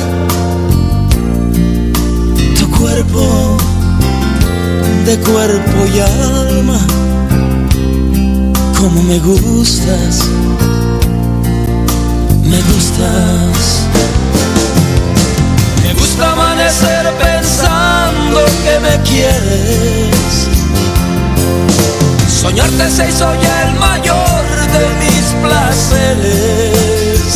[2.56, 3.56] tu cuerpo
[5.06, 6.78] de cuerpo y alma,
[8.78, 10.28] como me gustas
[12.48, 13.86] me gustas.
[15.82, 20.48] Me gusta amanecer pensando que me quieres.
[22.40, 24.44] Soñarte se hizo ya el mayor
[24.76, 27.28] de mis placeres.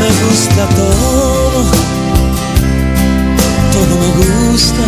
[0.00, 1.64] Me gusta todo,
[3.72, 4.10] todo me
[4.50, 4.84] gusta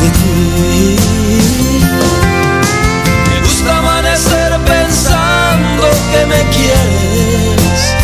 [0.00, 0.99] de ti.
[6.50, 7.94] Quieres.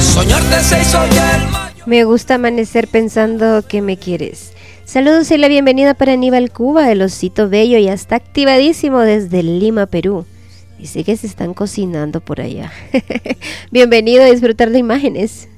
[0.00, 1.86] Soñarte se hizo ya el mayor.
[1.86, 4.52] Me gusta amanecer pensando que me quieres.
[4.84, 9.86] Saludos y la bienvenida para Aníbal Cuba, el osito bello, y está activadísimo desde Lima,
[9.86, 10.26] Perú.
[10.78, 12.72] Dice que se están cocinando por allá.
[13.70, 15.48] Bienvenido a disfrutar de imágenes.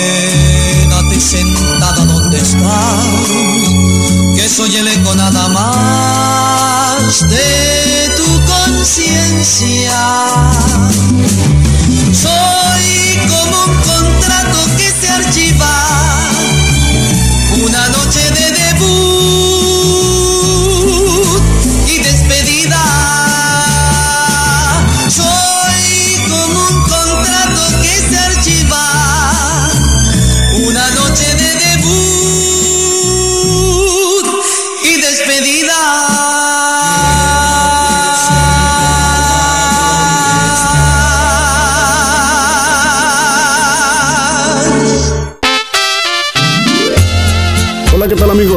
[0.00, 3.04] Quédate sentada donde estás,
[4.34, 10.27] que soy el eco nada más de tu conciencia.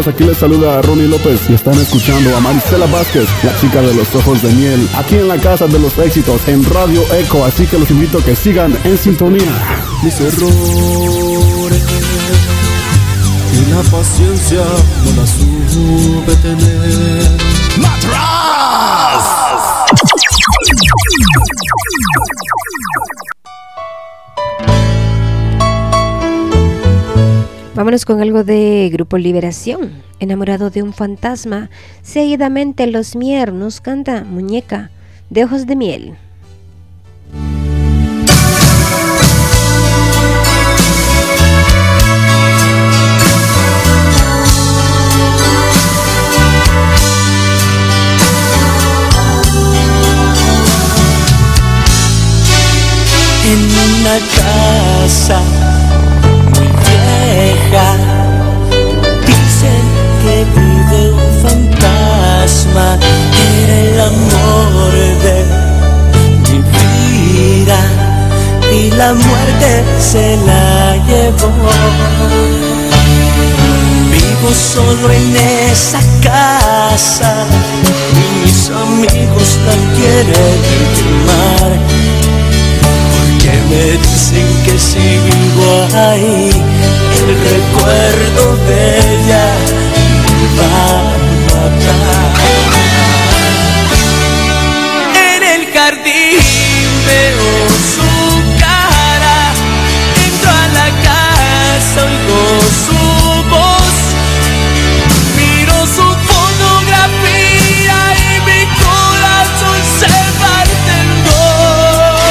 [0.01, 0.07] Amigos?
[0.07, 4.13] Aquí les saluda Ronnie López y están escuchando a Marisela Vázquez, la chica de los
[4.15, 7.77] ojos de miel, aquí en la Casa de los Éxitos, en Radio Eco, así que
[7.77, 9.51] los invito a que sigan en sintonía.
[10.03, 11.83] mis errores
[13.53, 14.63] y la paciencia
[15.05, 17.41] no la supe tener.
[27.81, 30.03] Vámonos con algo de Grupo Liberación.
[30.19, 31.71] Enamorado de un fantasma,
[32.03, 34.91] seguidamente Los Mier nos canta Muñeca
[35.31, 36.13] de ojos de miel.
[53.43, 54.03] en
[54.37, 55.70] casa
[62.51, 62.97] fantasma,
[63.69, 64.91] el amor
[65.23, 65.45] de
[66.49, 67.79] mi vida
[68.73, 71.51] y la muerte se la llevó.
[74.11, 75.35] Vivo solo en
[75.71, 77.45] esa casa
[78.13, 80.55] y mis amigos la quieren
[80.95, 81.71] quemar
[83.39, 86.51] que me dicen que si vivo ahí,
[87.17, 89.45] el recuerdo de ella
[90.37, 92.40] me va a matar.
[101.93, 102.37] santo
[102.85, 102.99] su
[103.49, 103.95] voz.
[105.35, 112.21] Miro su fotografía y mi corazón se parte en dos.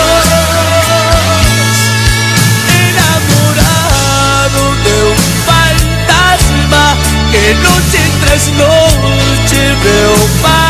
[2.86, 6.84] Enamorado de un fantasma
[7.30, 10.69] que noche tras noche veo más.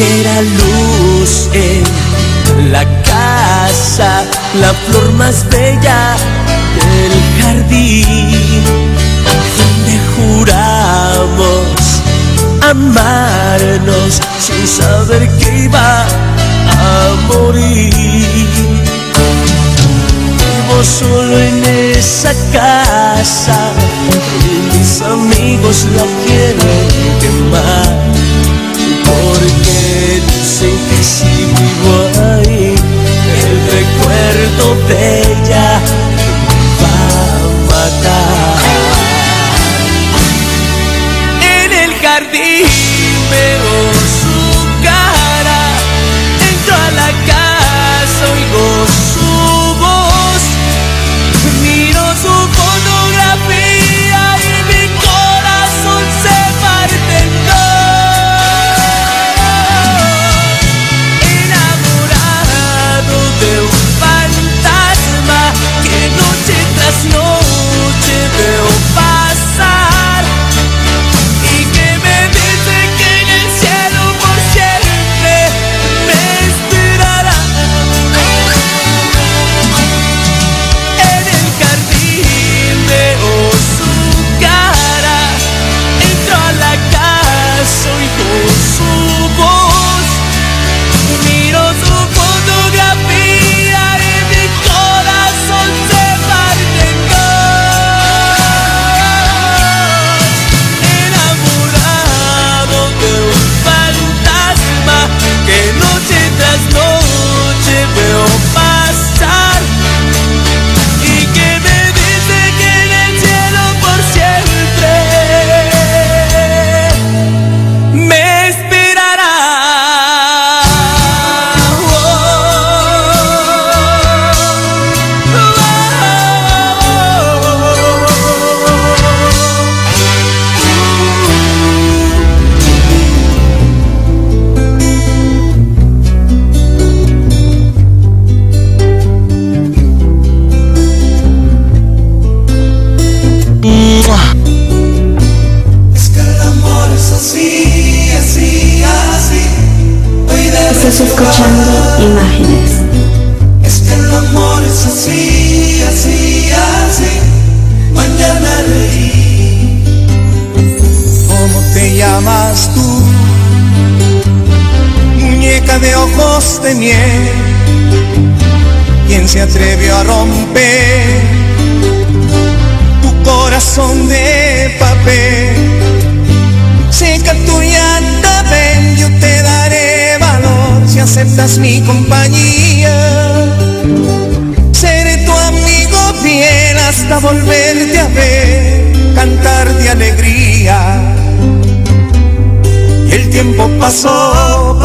[0.00, 4.24] que era luz en la casa,
[4.58, 6.16] la flor más bella
[6.76, 8.64] del jardín,
[9.58, 12.00] donde juramos
[12.62, 18.48] amarnos sin saber que iba a morir.
[20.38, 21.62] Vivo solo en
[21.94, 23.58] esa casa
[24.48, 26.88] y mis amigos la quieren
[27.20, 28.19] quemar
[31.60, 32.74] sigo ahí,
[33.44, 35.29] el recuerdo de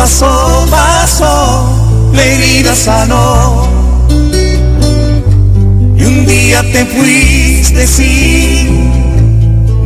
[0.06, 1.66] pasó, pasó,
[2.14, 3.68] la herida sanó.
[5.98, 8.92] Y un día te fuiste sin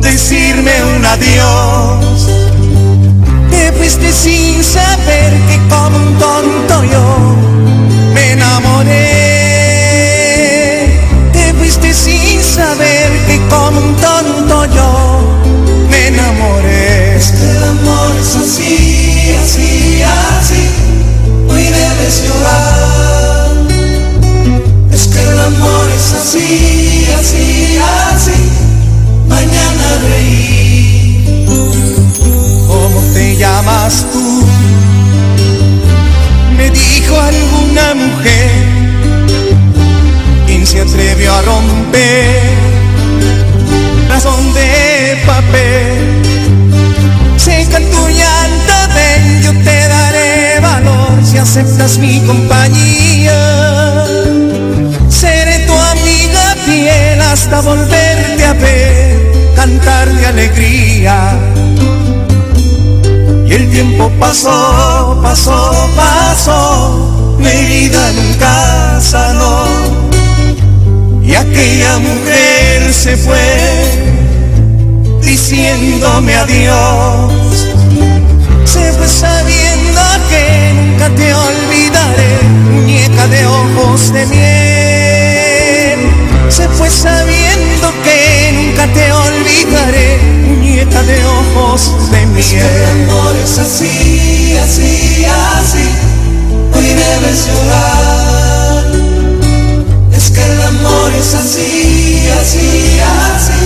[0.02, 2.28] decirme un adiós.
[3.50, 7.36] Te fuiste sin saber que como un tonto yo
[8.12, 8.98] me enamoré.
[11.32, 15.20] Te fuiste sin saber que como un tonto yo
[15.90, 17.16] me enamoré.
[17.16, 18.79] Este amor es así.
[24.92, 27.78] Es que el amor es así, así,
[28.12, 28.32] así.
[29.28, 31.46] Mañana reír.
[32.66, 34.44] ¿Cómo te llamas tú?
[36.56, 38.50] Me dijo alguna mujer.
[40.46, 42.50] ¿Quién se atrevió a romper?
[44.08, 44.79] Razón de
[51.50, 54.06] aceptas mi compañía.
[55.08, 61.16] Seré tu amiga fiel hasta volverte a ver, cantar de alegría.
[63.48, 69.64] Y el tiempo pasó, pasó, pasó, mi vida nunca sanó.
[71.20, 73.58] Y aquella mujer se fue
[75.20, 77.32] diciéndome adiós.
[78.64, 79.69] Se fue sabiendo
[81.20, 82.32] te olvidaré,
[82.72, 86.00] muñeca de ojos de miel.
[86.48, 90.40] Se fue sabiendo que nunca te olvidaré
[91.02, 92.38] de ojos de miel.
[92.38, 95.84] Es que el amor es así, así, así,
[96.74, 98.84] hoy debes llorar.
[100.12, 103.00] Es que el amor es así, así,
[103.34, 103.58] así,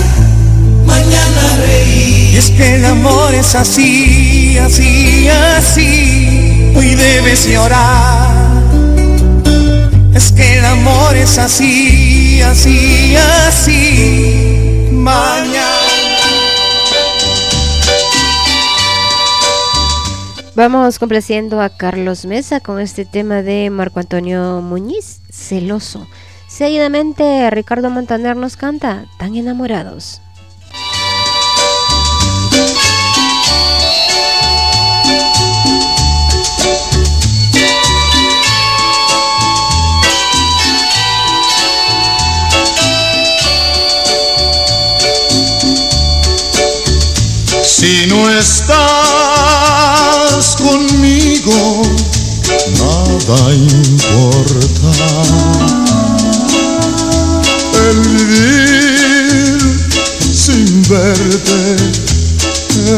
[0.85, 2.33] mañana reír.
[2.33, 6.04] Y es que el amor es así, así, así,
[6.75, 8.63] hoy debes llorar.
[10.13, 15.65] Es que el amor es así, así, así, mañana.
[20.55, 26.07] Vamos complaciendo a Carlos Mesa con este tema de Marco Antonio Muñiz, celoso.
[26.47, 30.21] Seguidamente Ricardo Montaner nos canta, tan enamorados.
[47.85, 48.81] Si no estás
[50.57, 51.83] conmigo,
[52.79, 54.91] nada importa.
[57.85, 59.59] El vivir
[60.33, 61.75] sin verte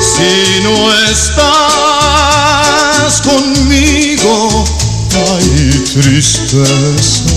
[0.00, 0.76] Si no
[1.10, 1.52] estás
[3.20, 4.64] conmigo,
[5.12, 7.36] hay tristeza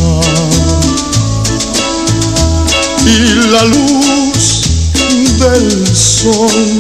[3.08, 4.62] y la luz
[5.40, 6.78] del sol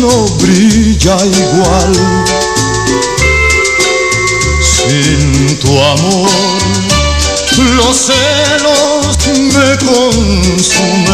[0.00, 1.92] no brilla igual.
[4.60, 6.30] Sin tu amor,
[7.76, 9.18] los celos
[9.54, 11.06] me consumen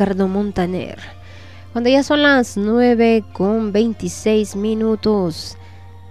[0.00, 0.98] Ricardo Montaner.
[1.74, 5.58] Cuando ya son las 9 con 26 minutos,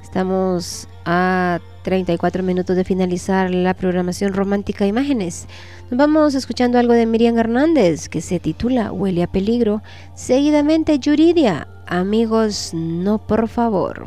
[0.04, 5.48] estamos a 34 minutos de finalizar la programación romántica Imágenes.
[5.90, 9.82] Nos vamos escuchando algo de Miriam Hernández que se titula Huele a peligro.
[10.14, 14.06] Seguidamente Yuridia, amigos, no por favor.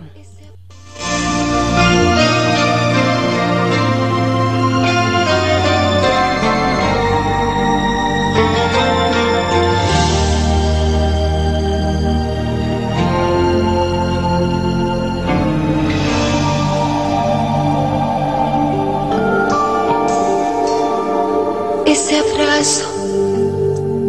[22.62, 22.86] Abrazo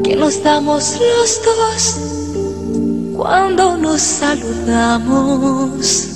[0.04, 1.98] que nos damos los dos
[3.18, 6.10] cuando nos saludamos.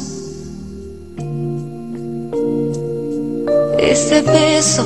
[3.79, 4.85] Ese beso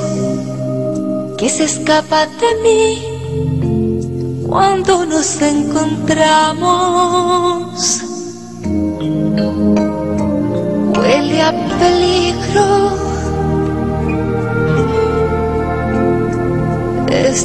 [1.38, 3.04] que se escapa de mí
[4.48, 8.02] cuando nos encontramos.
[10.96, 13.11] Huele a peligro.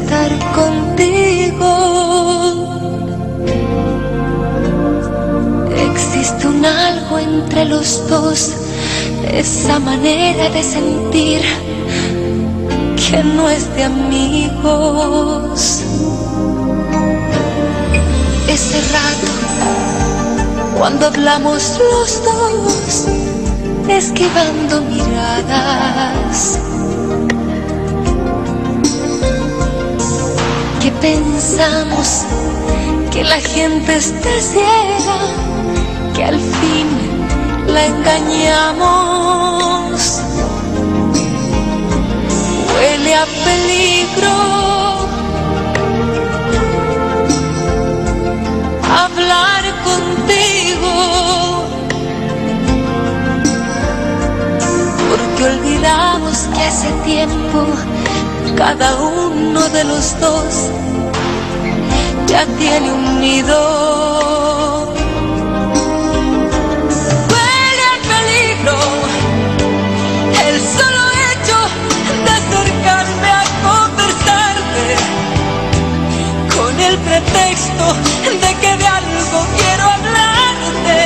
[0.00, 1.72] Estar contigo.
[5.90, 8.52] Existe un algo entre los dos,
[9.32, 11.40] esa manera de sentir
[12.96, 15.80] que no es de amigos.
[18.48, 19.32] Ese rato,
[20.78, 23.06] cuando hablamos los dos,
[23.88, 26.58] esquivando miradas.
[31.06, 32.08] Pensamos
[33.12, 35.18] que la gente está ciega,
[36.14, 36.88] que al fin
[37.74, 39.20] la engañamos.
[42.72, 44.36] Huele a peligro
[49.04, 50.94] hablar contigo,
[55.08, 57.58] porque olvidamos que hace tiempo
[58.56, 60.70] cada uno de los dos
[62.26, 64.94] ya tiene un nido.
[67.30, 68.78] Huele a peligro
[70.46, 71.58] el solo hecho
[72.24, 74.86] de acercarme a conversarte
[76.56, 77.84] con el pretexto
[78.42, 80.98] de que de algo quiero hablarte.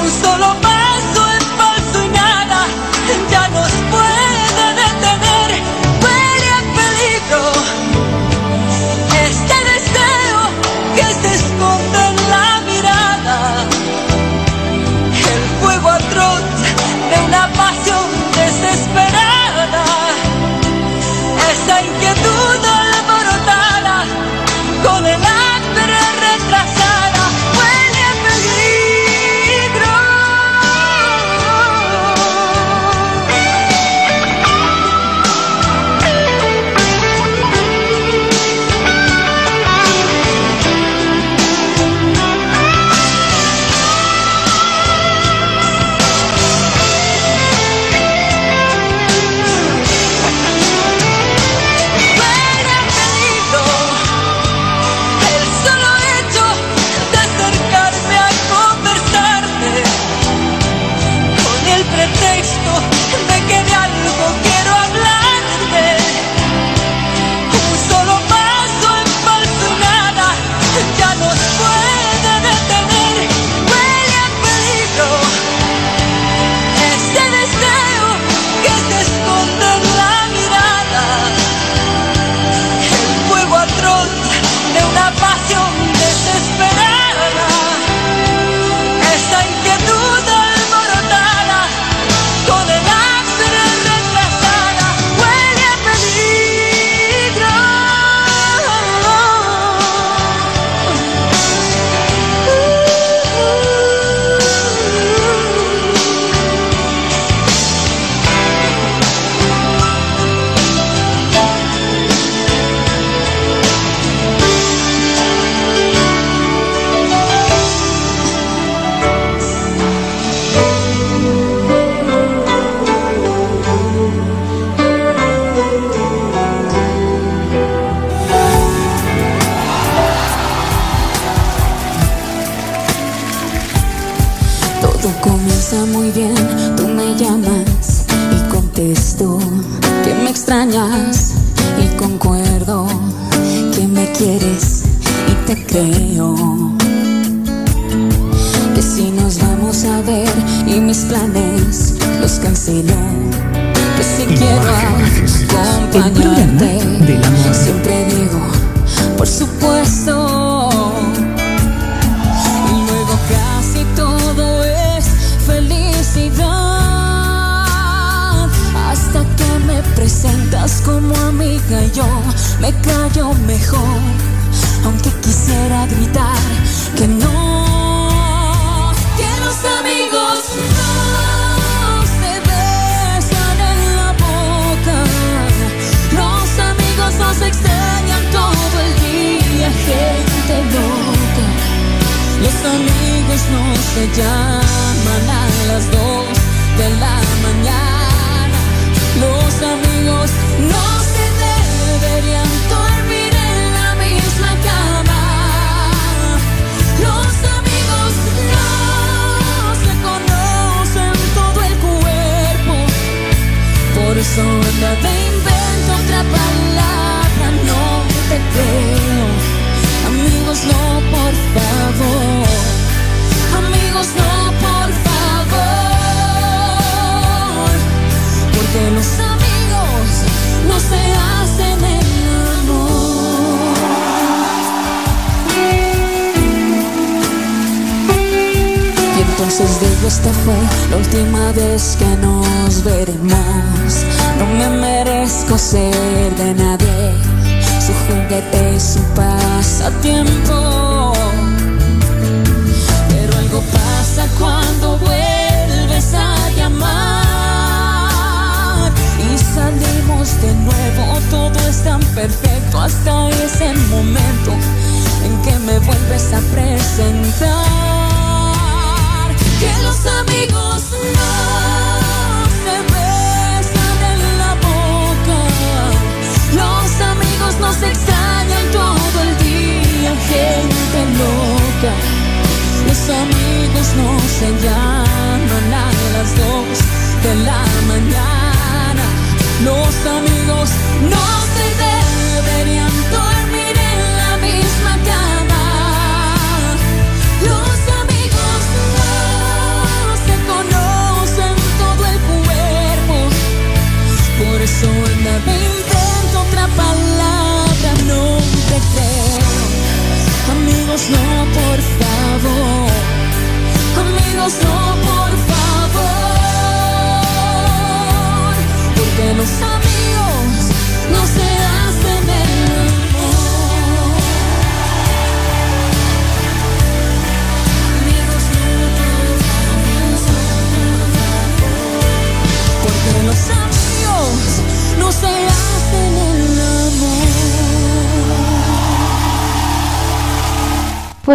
[0.00, 0.65] Un solo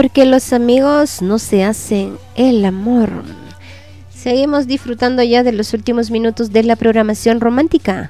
[0.01, 3.11] Porque los amigos no se hacen el amor.
[4.09, 8.09] Seguimos disfrutando ya de los últimos minutos de la programación romántica.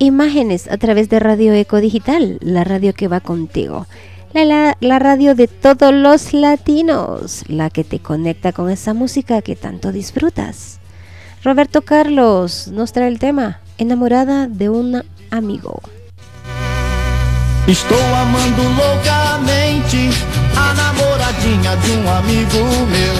[0.00, 3.86] Imágenes a través de Radio Eco Digital, la radio que va contigo.
[4.34, 9.54] La, la- radio de todos los latinos, la que te conecta con esa música que
[9.54, 10.80] tanto disfrutas.
[11.44, 15.82] Roberto Carlos nos trae el tema Enamorada de un amigo.
[17.68, 20.08] Estou amando loucamente
[20.56, 23.14] a namoradinha de um amigo meu.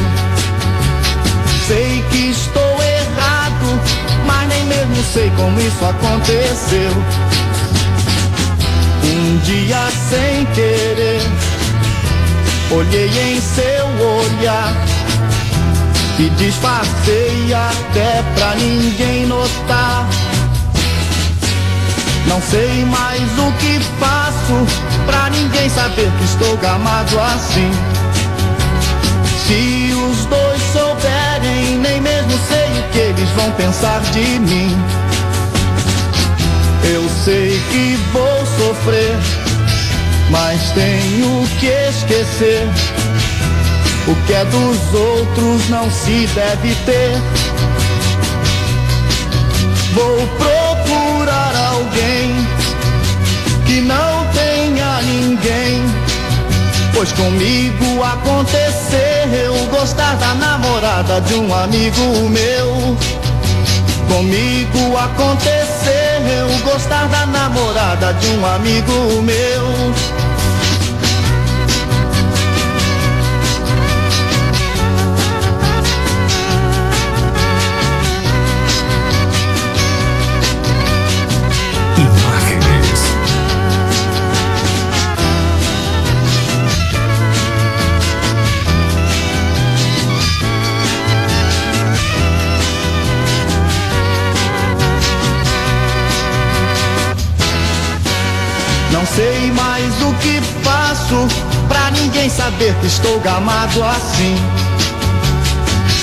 [1.66, 3.78] Sei que estou errado,
[4.26, 6.90] mas nem mesmo sei como isso aconteceu.
[9.04, 11.20] Um dia sem querer,
[12.70, 14.72] olhei em seu olhar
[16.18, 20.08] e disfarcei até pra ninguém notar.
[22.28, 24.66] Não sei mais o que faço
[25.06, 27.70] pra ninguém saber que estou gamado assim.
[29.46, 34.76] Se os dois souberem, nem mesmo sei o que eles vão pensar de mim.
[36.84, 39.16] Eu sei que vou sofrer,
[40.30, 42.68] mas tenho que esquecer.
[44.06, 47.12] O que é dos outros não se deve ter.
[49.92, 52.17] Vou procurar alguém
[53.68, 55.84] que não tenha ninguém.
[56.94, 62.96] Pois comigo aconteceu gostar da namorada de um amigo meu.
[64.08, 70.27] Comigo aconteceu gostar da namorada de um amigo meu.
[102.48, 104.36] Saber que estou gamado assim.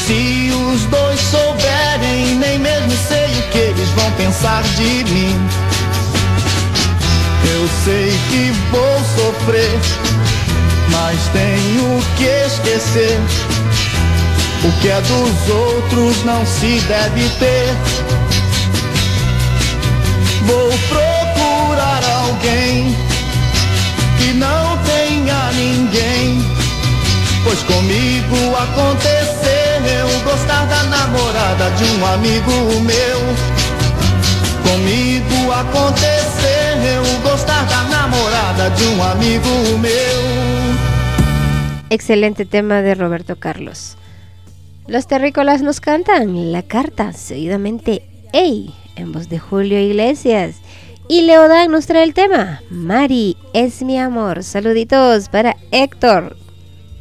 [0.05, 5.35] Se os dois souberem, nem mesmo sei o que eles vão pensar de mim.
[7.51, 9.79] Eu sei que vou sofrer,
[10.91, 13.19] mas tenho que esquecer.
[14.63, 17.75] O que é dos outros não se deve ter.
[20.45, 22.95] Vou procurar alguém
[24.19, 24.74] que não
[25.55, 26.39] ninguém.
[27.43, 33.19] Pois comigo aconteceu gostar da namorada de um amigo meu.
[34.63, 40.45] Comigo aconteceu gostar da namorada de um amigo meu.
[41.89, 43.95] Excelente tema de Roberto Carlos.
[44.87, 48.03] Los terrícolas nos cantan la carta, seguidamente
[48.33, 50.57] Ey, en voz de Julio Iglesias.
[51.07, 54.43] Y Leodan nos trae el tema, Mari es mi amor.
[54.43, 56.35] Saluditos para Héctor.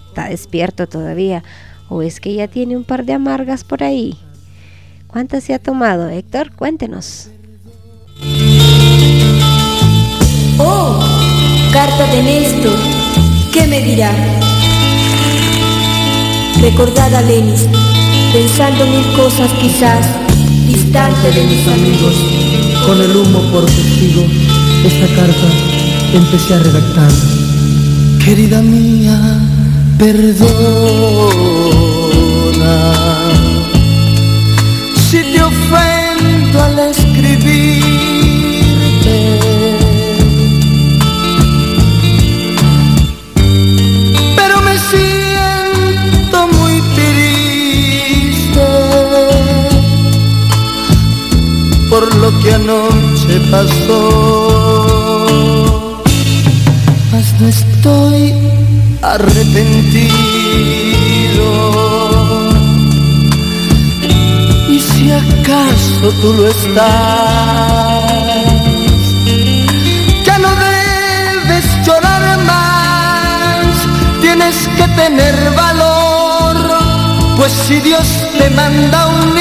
[0.09, 1.43] ¿Está despierto todavía?
[1.89, 4.19] ¿O es que ya tiene un par de amargas por ahí?
[5.07, 6.55] ¿Cuántas se ha tomado, Héctor?
[6.55, 7.31] Cuéntenos.
[10.59, 11.01] Oh,
[11.73, 12.79] carta de Néstor.
[13.55, 14.13] ¿Qué me dirá?
[16.61, 17.67] Recordad a Lenis,
[18.33, 20.07] pensando mil cosas quizás,
[20.67, 22.34] distante de mis amigos.
[22.87, 24.27] Con el humo por testigo,
[24.85, 25.49] esta carta
[26.13, 27.11] empecé a redactar.
[28.25, 29.19] Querida mía,
[29.99, 31.54] perdona
[51.95, 54.03] por lo que anoche pasó.
[57.13, 58.35] Mas no estoy
[59.01, 61.47] arrepentido.
[64.69, 66.85] Y si acaso tú lo estás,
[70.27, 73.73] ya no debes llorar más,
[74.21, 76.57] tienes que tener valor,
[77.37, 79.35] pues si Dios te manda un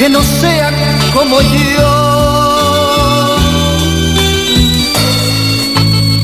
[0.00, 0.72] que no sea
[1.12, 3.36] como yo.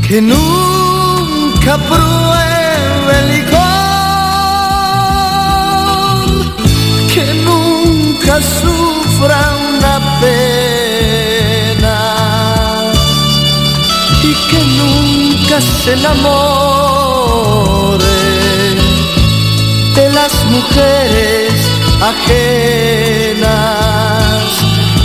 [0.08, 3.60] Que nunca pruebe el licor,
[7.12, 9.38] que nunca sufra
[9.74, 11.98] una pena.
[14.22, 16.96] Y que nunca se enamore
[19.96, 21.55] de las mujeres
[22.00, 23.46] ajenas,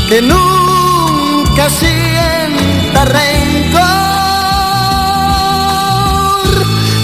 [0.09, 4.01] que nunca sienta rencor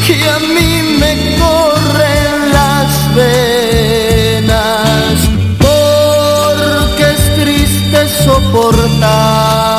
[0.09, 5.13] y a mí me corren las venas,
[5.59, 9.76] porque es triste soportar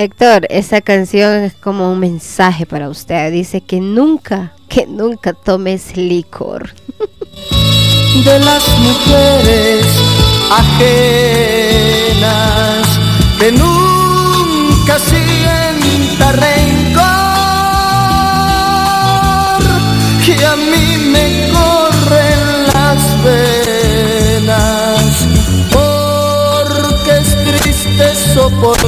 [0.00, 3.32] Héctor, esa canción es como un mensaje para usted.
[3.32, 6.70] Dice que nunca, que nunca tomes licor.
[8.24, 9.84] de las mujeres
[10.52, 10.86] ajenas
[13.40, 17.08] que nunca sienta rencor
[20.28, 25.26] y a mí me corren las venas
[25.72, 28.87] porque es triste soportar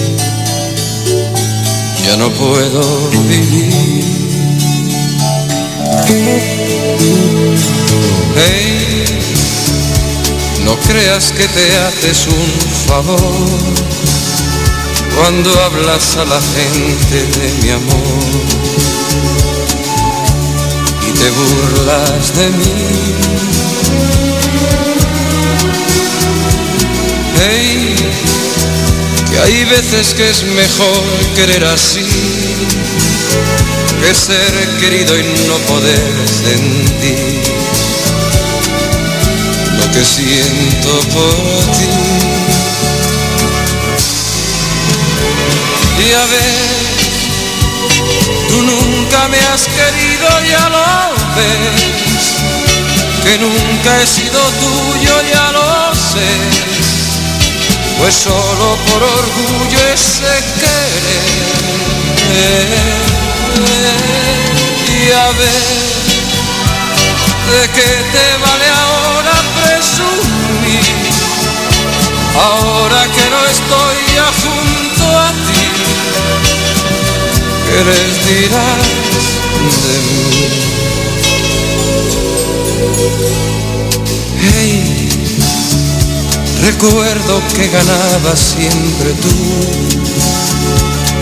[2.05, 2.81] ya no puedo
[3.27, 4.03] vivir.
[8.35, 9.05] Hey,
[10.63, 12.49] no creas que te haces un
[12.87, 13.81] favor
[15.15, 18.41] cuando hablas a la gente de mi amor
[21.07, 23.31] y te burlas de mí.
[27.43, 27.95] Hey,
[29.31, 31.03] que hay veces que es mejor
[31.35, 32.05] querer así
[34.01, 37.41] que ser querido y no poder sentir
[39.77, 41.35] lo que siento por
[41.77, 41.89] ti.
[45.99, 46.81] Y a ver,
[48.49, 50.85] tú nunca me has querido, ya lo
[51.37, 52.25] ves,
[53.23, 56.29] que nunca he sido tuyo, ya lo sé,
[58.01, 61.23] pues solo por orgullo ese querer
[64.89, 65.91] y a ver
[67.51, 70.95] de qué te vale ahora presumir
[72.33, 75.65] ahora que no estoy ya junto a ti
[77.67, 78.89] ¿qué les dirás
[79.83, 80.61] de mí?
[84.43, 84.80] Hey,
[86.61, 90.01] recuerdo que ganabas siempre tú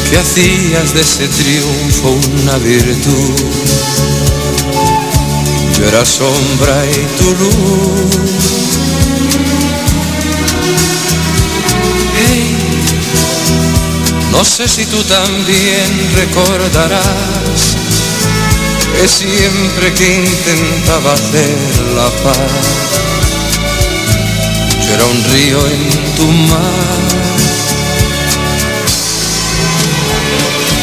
[0.09, 3.35] que hacías de ese triunfo una virtud.
[5.77, 8.39] Yo era sombra y tu luz.
[12.17, 12.57] Hey,
[14.31, 17.59] no sé si tú también recordarás
[18.95, 21.57] que siempre que intentaba hacer
[21.95, 23.08] la paz,
[24.93, 26.99] era un río en tu mar.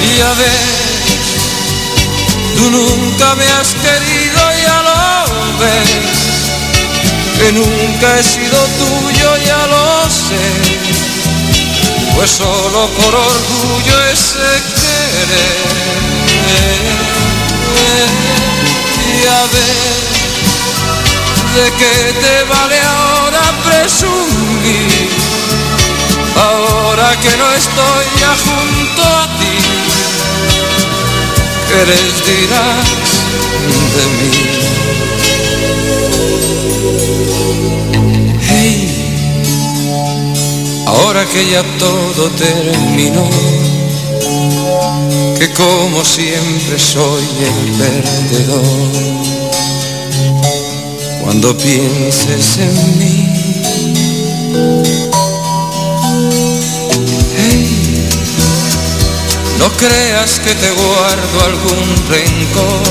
[0.09, 0.67] Y a ver,
[2.57, 5.01] tú nunca me has querido, ya lo
[5.61, 5.91] ves,
[7.39, 10.47] que nunca he sido tuyo, ya lo sé,
[12.15, 15.77] pues solo por orgullo ese querer.
[19.15, 20.05] Y a ver,
[21.57, 23.16] ¿de qué te vale ahora
[23.65, 25.11] presumir?
[26.37, 29.57] Ahora que no estoy ya junto a ti
[31.69, 32.89] ¿qué les dirás
[33.97, 34.31] de mí?
[38.49, 38.79] Hey,
[40.87, 43.29] ahora que ya todo terminó,
[45.39, 48.63] que como siempre soy el perdedor,
[51.23, 53.36] cuando pienses en mí.
[59.59, 62.83] No creas que te guardo algún rencor,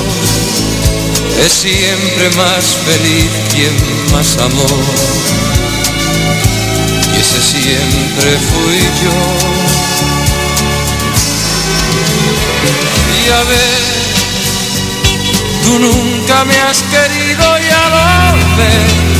[1.44, 4.66] es siempre más feliz quien más amó.
[7.14, 9.16] Y ese siempre fui yo.
[13.18, 13.82] Y a ver,
[15.64, 19.15] tú nunca me has querido, ya lo ves.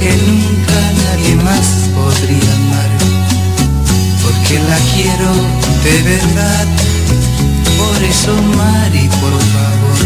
[0.00, 2.90] Que nunca nadie más podría amar,
[4.22, 5.30] porque la quiero
[5.84, 6.66] de verdad.
[7.78, 9.98] Por eso, Mari, por favor,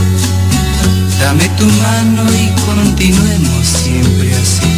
[1.20, 4.70] dame tu mano y continuemos siempre así.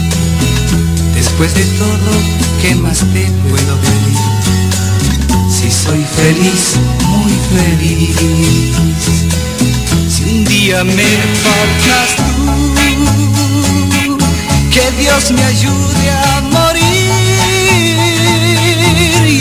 [1.14, 2.10] Después de todo,
[2.60, 4.18] ¿qué más te puedo pedir?
[5.48, 6.76] Si soy feliz,
[7.08, 8.16] muy feliz.
[10.08, 11.10] Si un día me
[11.44, 12.74] faltas tú,
[14.74, 16.82] que Dios me ayude a morir,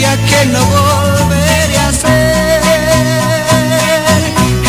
[0.00, 2.62] ya que no volveré a ser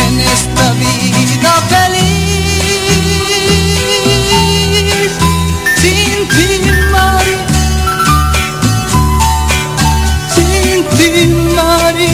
[0.08, 2.06] en esta vida feliz.
[5.80, 6.48] Sin ti,
[6.90, 7.36] Mari,
[10.34, 11.10] sin ti,
[11.54, 12.10] Mari,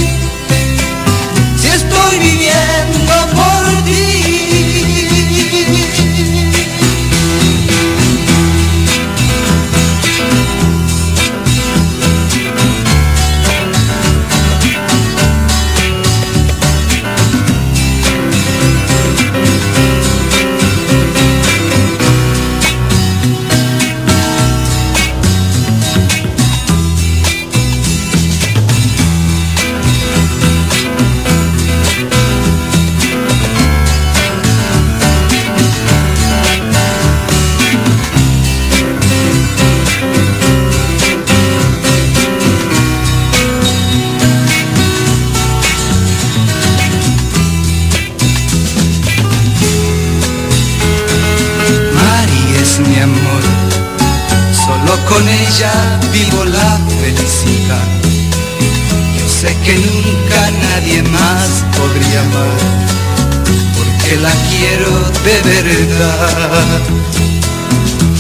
[65.25, 66.81] de verdad.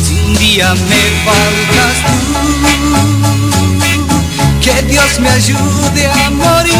[0.05, 2.23] Si día me faltas tú,
[4.61, 6.75] que Dios me ayude a morir,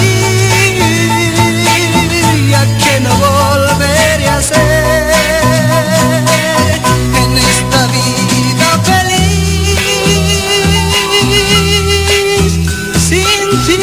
[2.51, 5.13] ya que no volveré a ser
[7.23, 9.33] en esta vida feliz
[13.09, 13.79] sin ti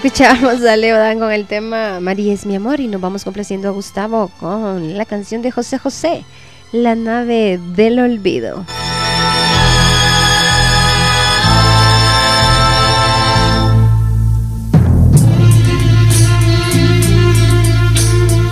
[0.00, 3.66] Escuchamos a Leo Dan con el tema María es mi amor y nos vamos complaciendo
[3.66, 6.24] a Gustavo con la canción de José José,
[6.70, 8.64] La nave del olvido.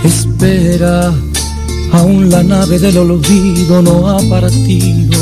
[0.03, 1.15] Espera,
[1.93, 5.17] aún la nave del olvido no ha partido.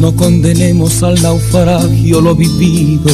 [0.00, 3.10] No condenemos al naufragio lo vivido.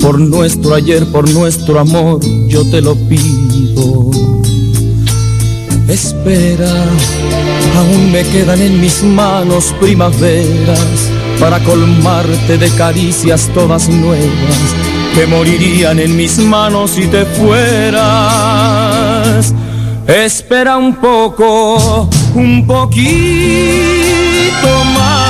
[0.00, 4.10] Por nuestro ayer, por nuestro amor, yo te lo pido.
[5.88, 6.84] Espera,
[7.76, 14.74] aún me quedan en mis manos primaveras para colmarte de caricias todas nuevas
[15.14, 17.94] que morirían en mis manos si te fueras.
[20.06, 23.04] Espera un poco, un poquito
[24.94, 25.29] más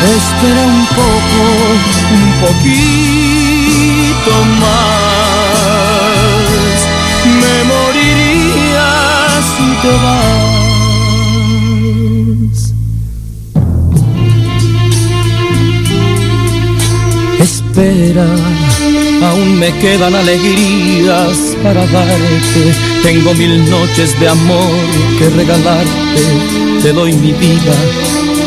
[0.00, 1.42] Espera un poco,
[2.14, 5.18] un poquito más.
[7.40, 8.90] Me moriría
[9.56, 10.18] si te vas.
[17.40, 18.28] Espera,
[19.28, 22.72] aún me quedan alegrías para darte.
[23.02, 24.86] Tengo mil noches de amor
[25.18, 26.22] que regalarte.
[26.82, 27.74] Te doy mi vida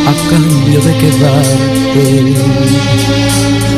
[0.08, 2.36] a cambio de quedarte.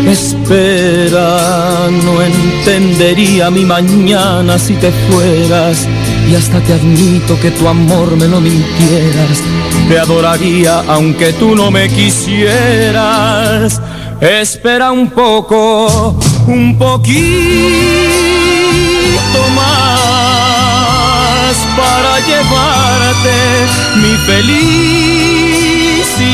[0.10, 5.88] Espera, no entendería mi mañana si te fueras.
[6.30, 9.41] Y hasta te admito que tu amor me lo mintieras.
[9.88, 13.82] Te adoraría aunque tú no me quisieras.
[14.22, 16.16] Espera un poco,
[16.48, 17.14] un poquito
[19.56, 20.14] más
[21.76, 23.34] para llevarte
[24.02, 24.16] mi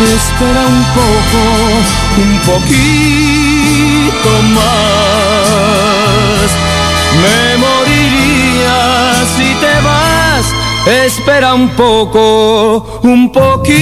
[0.00, 1.42] Espera un poco,
[2.18, 6.46] un poquito más.
[7.20, 8.78] Me moriría
[9.36, 10.46] si te vas.
[10.86, 13.72] Espera un poco, un poquito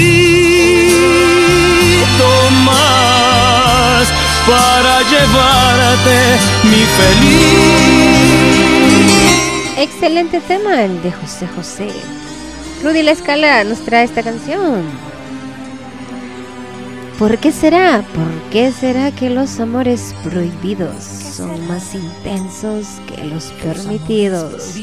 [2.64, 4.06] más
[4.46, 8.16] para llevarte mi feliz.
[9.76, 11.90] Excelente tema el de José José.
[12.82, 15.15] Rudy La Escala nos trae esta canción.
[17.18, 18.04] ¿Por qué será?
[18.14, 24.74] ¿Por qué será que los amores prohibidos son más intensos que los permitidos?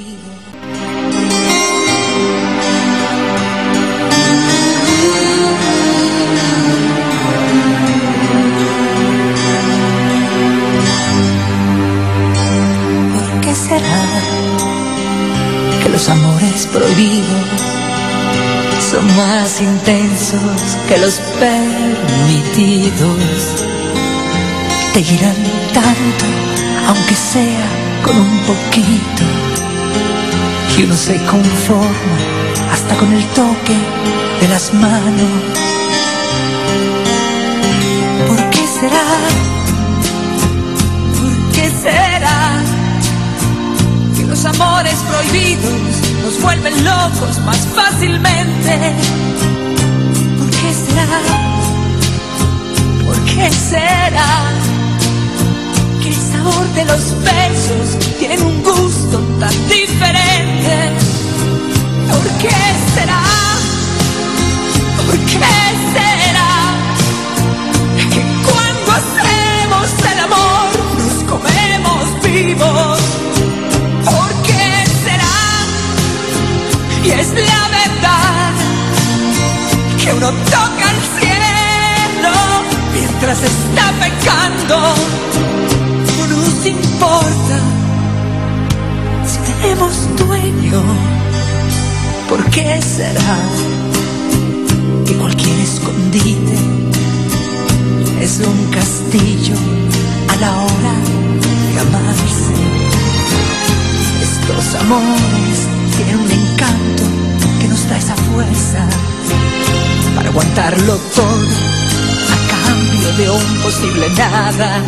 [13.13, 14.05] ¿Por qué será
[15.83, 17.72] que los amores prohibidos
[18.93, 22.95] son más intensos que los permitidos?
[24.93, 25.35] Te irán
[25.73, 26.25] tanto,
[26.87, 27.65] aunque sea
[28.03, 29.23] con un poquito,
[30.75, 32.17] que uno se conforma
[32.71, 33.77] hasta con el toque
[34.41, 35.41] de las manos.
[38.27, 39.07] ¿Por qué será?
[41.19, 42.61] ¿Por qué será
[44.15, 48.95] que los amores prohibidos nos vuelven locos más fácilmente?
[50.39, 51.21] ¿Por qué será?
[53.05, 54.73] ¿Por qué será?
[56.01, 60.91] que el sabor de los besos tiene un gusto tan diferente.
[62.09, 62.55] ¿Por qué
[62.93, 63.23] será?
[64.97, 65.53] ¿Por qué
[65.93, 66.51] será?
[68.11, 70.69] Que cuando hacemos el amor
[70.99, 73.22] nos comemos vivos.
[77.03, 78.51] Y es la verdad
[80.01, 82.33] que uno toca el cielo
[82.93, 84.95] mientras está pecando
[86.17, 87.59] no nos importa
[89.25, 90.81] si tenemos dueño.
[92.29, 93.37] ¿Por qué será
[95.05, 96.57] que cualquier escondite
[98.21, 99.55] es un castillo
[100.29, 100.95] a la hora
[101.73, 102.53] de amarse?
[104.21, 107.03] Estos amores tienen un encanto
[107.59, 108.87] que nos da esa fuerza
[110.15, 111.47] para aguantarlo todo
[112.31, 114.81] a cambio de un posible nada.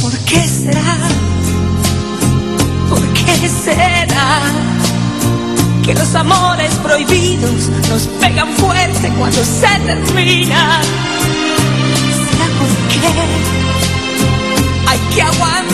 [0.00, 0.98] ¿Por qué será?
[2.88, 4.40] ¿Por qué será?
[5.84, 10.82] Que los amores prohibidos nos pegan fuerte cuando se terminan.
[12.30, 13.00] ¿Será porque
[14.88, 15.67] hay que aguantar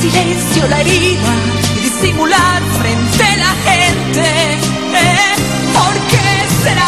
[0.00, 1.34] silencio la herida
[1.76, 4.22] y disimular frente a la gente?
[4.22, 5.34] ¿Eh?
[5.74, 6.28] ¿Por qué
[6.62, 6.86] será?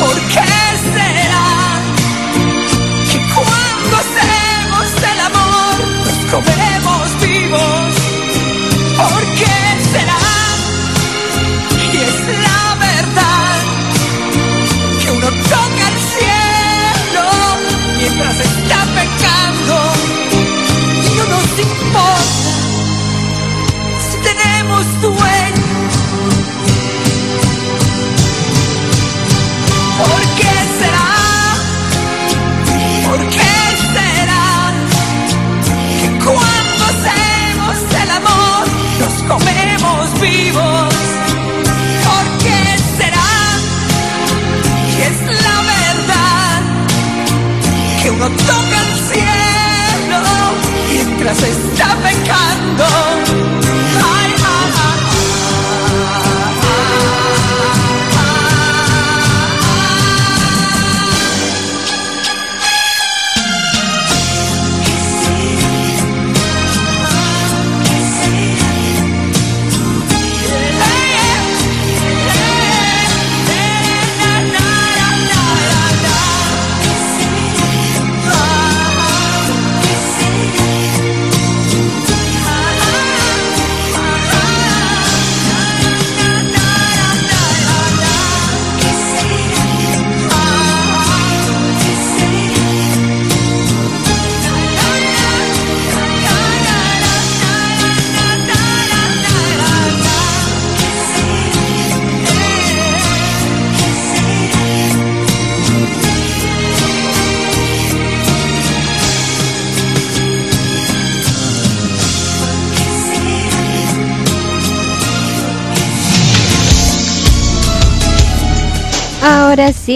[0.00, 0.48] ¿Por qué
[0.94, 1.46] será?
[3.10, 5.76] que cuando hacemos el amor
[6.06, 7.94] nos comemos vivos.
[8.96, 9.56] ¿Por qué
[9.92, 10.22] será?
[11.92, 13.58] Y es la verdad
[15.00, 17.24] que uno toca el cielo
[17.98, 18.65] mientras está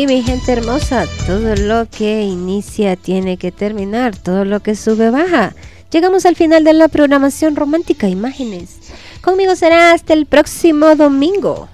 [0.06, 5.55] mi gente hermosa, todo lo que inicia tiene que terminar, todo lo que sube baja.
[5.90, 8.78] Llegamos al final de la programación romántica Imágenes.
[9.20, 11.68] Conmigo será hasta el próximo domingo.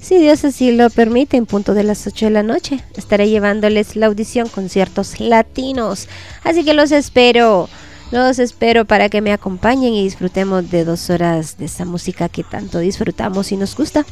[0.00, 3.94] Si Dios así lo permite, en punto de las 8 de la noche, estaré llevándoles
[3.94, 6.08] la audición conciertos latinos.
[6.42, 7.68] Así que los espero,
[8.10, 12.42] los espero para que me acompañen y disfrutemos de dos horas de esa música que
[12.42, 14.06] tanto disfrutamos y nos gusta.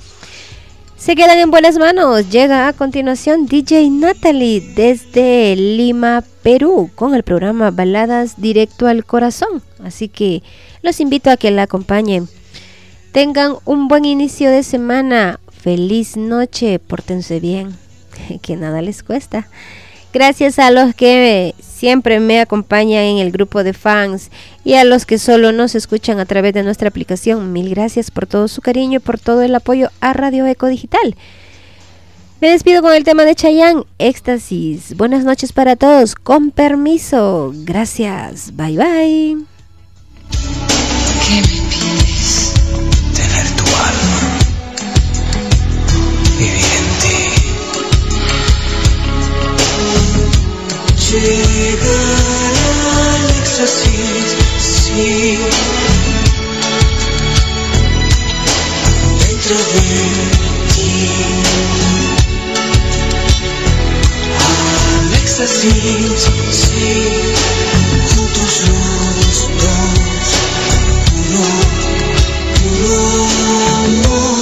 [0.99, 2.29] Se quedan en buenas manos.
[2.29, 9.63] Llega a continuación DJ Natalie desde Lima, Perú, con el programa Baladas Directo al Corazón.
[9.83, 10.43] Así que
[10.83, 12.29] los invito a que la acompañen.
[13.13, 15.39] Tengan un buen inicio de semana.
[15.53, 16.81] Feliz noche.
[16.81, 17.77] Pórtense bien.
[18.43, 19.49] Que nada les cuesta.
[20.13, 24.31] Gracias a los que siempre me acompañan en el grupo de fans
[24.65, 27.53] y a los que solo nos escuchan a través de nuestra aplicación.
[27.53, 31.15] Mil gracias por todo su cariño y por todo el apoyo a Radio Eco Digital.
[32.41, 34.97] Me despido con el tema de Chayán, Éxtasis.
[34.97, 37.53] Buenas noches para todos, con permiso.
[37.65, 39.37] Gracias, bye bye.
[41.27, 42.55] ¿Qué me pides?
[43.15, 44.08] Tener tu alma.
[51.11, 51.99] llega
[53.17, 55.39] el éxtasis, sí.
[59.21, 59.89] Dentro de
[60.75, 60.93] ti,
[65.01, 66.91] al éxtasis, sí.
[68.15, 70.29] Juntos los dos,
[71.11, 71.45] puro,
[72.61, 72.99] puro
[73.85, 74.38] amor.